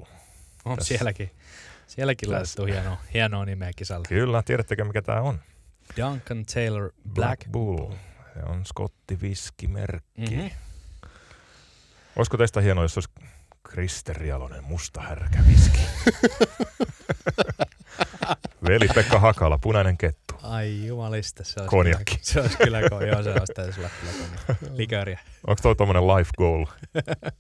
[0.66, 1.32] On Tässä- sielläkin,
[1.88, 2.64] sielläkin Tässä.
[2.64, 4.06] laitettu hienoa, hienoa nimeä kisalle.
[4.10, 5.40] Kyllä, tiedättekö mikä tämä on?
[5.98, 7.92] Duncan Taylor Black, Bull.
[8.38, 10.22] Se on skotti viskimerkki.
[10.22, 10.38] Mm-hmm.
[10.38, 10.48] Mhm.
[12.16, 13.10] Olisiko teistä hienoa, jos olisi
[13.64, 15.80] Krister Jalonen musta härkä viski?
[18.68, 20.36] Veli Pekka Hakala, punainen kettu.
[20.44, 22.12] Ai jumalista, se olisi Konjakki.
[22.12, 24.78] Kyllä, se olisi kyllä, ko- joo, se olisi täytyisi olla kyllä konjakki.
[24.78, 25.20] Likööriä.
[25.48, 26.66] Onko toi tommonen life goal?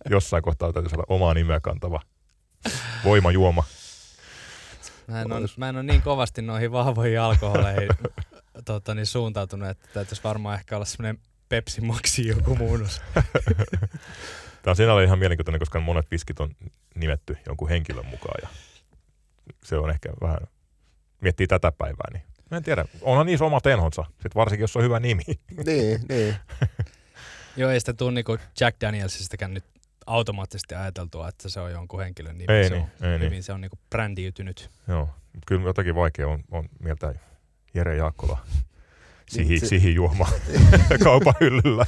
[0.09, 2.01] Jossain kohtaa täytyy saada omaa nimeä kantava
[3.03, 3.63] voimajuoma.
[5.07, 7.89] Mä en, ole, mä en ole niin kovasti noihin vahvoihin alkoholeihin
[8.65, 13.01] tota, niin suuntautunut, että täytyisi varmaan ehkä olla semmoinen Pepsi Maxi joku muunnos.
[14.61, 16.55] Tämä on sinällään ihan mielenkiintoinen, koska monet viskit on
[16.95, 18.49] nimetty jonkun henkilön mukaan ja
[19.63, 20.39] se on ehkä vähän,
[21.21, 22.85] miettii tätä päivää, niin mä en tiedä.
[23.01, 25.23] Onhan niissä oma tenhonsa, sit varsinkin jos on hyvä nimi.
[25.65, 26.35] niin, niin.
[27.57, 29.65] Joo, ei sitä tuu niinku Jack Danielsistäkään nyt
[30.05, 32.53] automaattisesti ajateltua, että se on jonkun henkilön nimi.
[32.53, 33.43] Ei se niin, on, ei hyvin niin.
[33.43, 34.71] se on niinku brändiytynyt.
[34.87, 35.09] Joo,
[35.45, 37.13] kyllä jotakin vaikea on, on mieltä
[37.77, 38.37] Jere Jaakkola
[39.29, 40.27] sihi, Niin, se- sihi juoma
[41.03, 41.85] kaupan hyllyllä.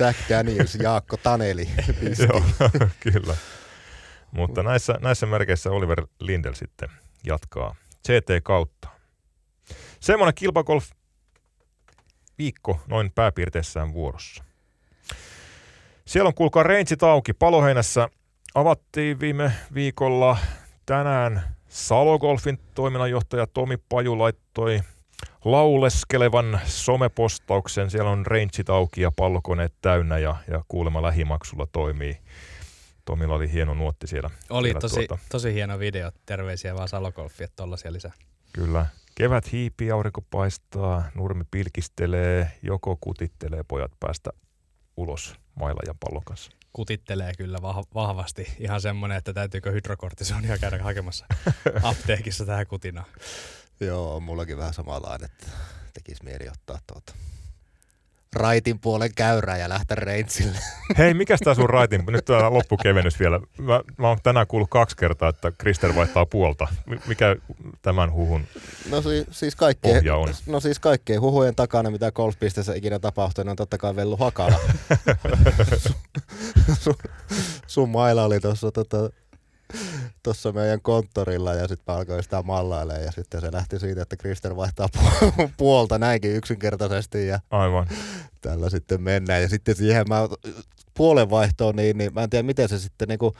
[0.00, 1.68] Jack Daniels, Jaakko Taneli.
[2.28, 2.42] Joo,
[3.12, 3.36] kyllä.
[4.30, 6.88] Mutta näissä, näissä merkeissä Oliver Lindel sitten
[7.26, 7.74] jatkaa
[8.08, 8.88] CT kautta.
[10.00, 10.90] Semmoinen kilpagolf
[12.38, 14.44] viikko noin pääpiirteissään vuorossa.
[16.06, 17.32] Siellä on kuulkaa rangeit auki.
[17.32, 18.08] Paloheinässä
[18.54, 20.36] avattiin viime viikolla
[20.86, 24.80] tänään Salogolfin toiminnanjohtaja Tomi Paju laittoi
[25.44, 27.90] lauleskelevan somepostauksen.
[27.90, 32.18] Siellä on rangeit auki ja pallokoneet täynnä ja, ja kuulemma lähimaksulla toimii.
[33.04, 34.30] Tomilla oli hieno nuotti siellä.
[34.50, 36.10] Oli siellä tosi, tosi hieno video.
[36.26, 38.12] Terveisiä vaan Salogolfi, että tollasia lisää.
[38.52, 38.86] Kyllä.
[39.14, 44.30] Kevät hiipii, aurinko paistaa, nurmi pilkistelee, joko kutittelee pojat päästä
[44.96, 46.50] ulos mailla ja pallon kanssa.
[46.72, 48.54] Kutittelee kyllä vah- vahvasti.
[48.58, 51.26] Ihan semmonen, että täytyykö hydrokortisonia käydä hakemassa
[51.82, 53.06] apteekissa tähän kutinaan.
[53.86, 55.46] Joo, on mullakin vähän samanlainen, että
[55.94, 57.12] tekisi mieli ottaa tuota
[58.32, 60.58] raitin puolen käyrää ja lähteä reintsille.
[60.98, 62.04] Hei, mikä tämä sun raitin?
[62.06, 63.40] Nyt tämä loppukevennys vielä.
[63.58, 66.68] Mä, mä oon tänään kuullut kaksi kertaa, että Krister vaihtaa puolta.
[66.86, 67.36] Mi- Mikä
[67.82, 68.44] tämän huhun?
[68.90, 70.34] No si- siis kaikkeen, Pohja on.
[70.46, 74.58] no siis kaikkeen huhujen takana, mitä golfpisteessä ikinä tapahtuu, niin on totta kai Vellu Hakala.
[76.80, 76.94] sun,
[77.66, 79.10] sun maila oli tuossa tota,
[80.22, 84.16] tuossa meidän konttorilla ja sitten mä alkoin sitä mallailemaan ja sitten se lähti siitä, että
[84.16, 87.86] Krister vaihtaa pu- puolta näinkin yksinkertaisesti ja Aivan.
[88.40, 89.42] tällä sitten mennään.
[89.42, 90.28] Ja sitten siihen mä
[90.94, 93.34] puolen vaihtoon, niin, niin mä en tiedä miten se sitten niin kuin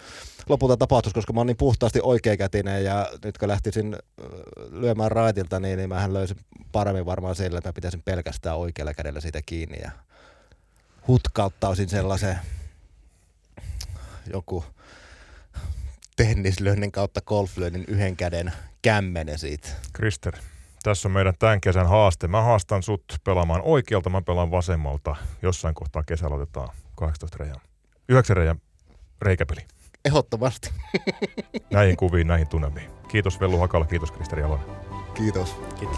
[0.48, 4.24] lopulta tapahtuisi, koska mä oon niin puhtaasti oikeakätinen ja nyt kun lähtisin ö,
[4.70, 6.36] lyömään raitilta, niin, niin mähän löysin
[6.72, 9.90] paremmin varmaan sillä, että mä pitäisin pelkästään oikealla kädellä siitä kiinni ja
[11.08, 12.38] hutkauttaisin sellaisen
[14.32, 14.64] joku
[16.16, 18.52] tennislyönnin kautta golflyönnin yhden käden
[18.82, 19.68] kämmenen siitä.
[19.92, 20.36] Krister,
[20.82, 22.28] tässä on meidän tämän kesän haaste.
[22.28, 25.16] Mä haastan sut pelaamaan oikealta, mä pelaan vasemmalta.
[25.42, 27.60] Jossain kohtaa kesällä otetaan 18 reijän,
[28.08, 28.56] 9 reijän
[29.22, 29.60] reikäpeli.
[30.04, 30.70] Ehdottomasti.
[31.70, 32.90] Näihin kuviin, näihin tunnelmiin.
[33.08, 34.66] Kiitos Vellu Hakala, kiitos Kristeri Alonen.
[35.14, 35.56] Kiitos.
[35.78, 35.96] Kiitos.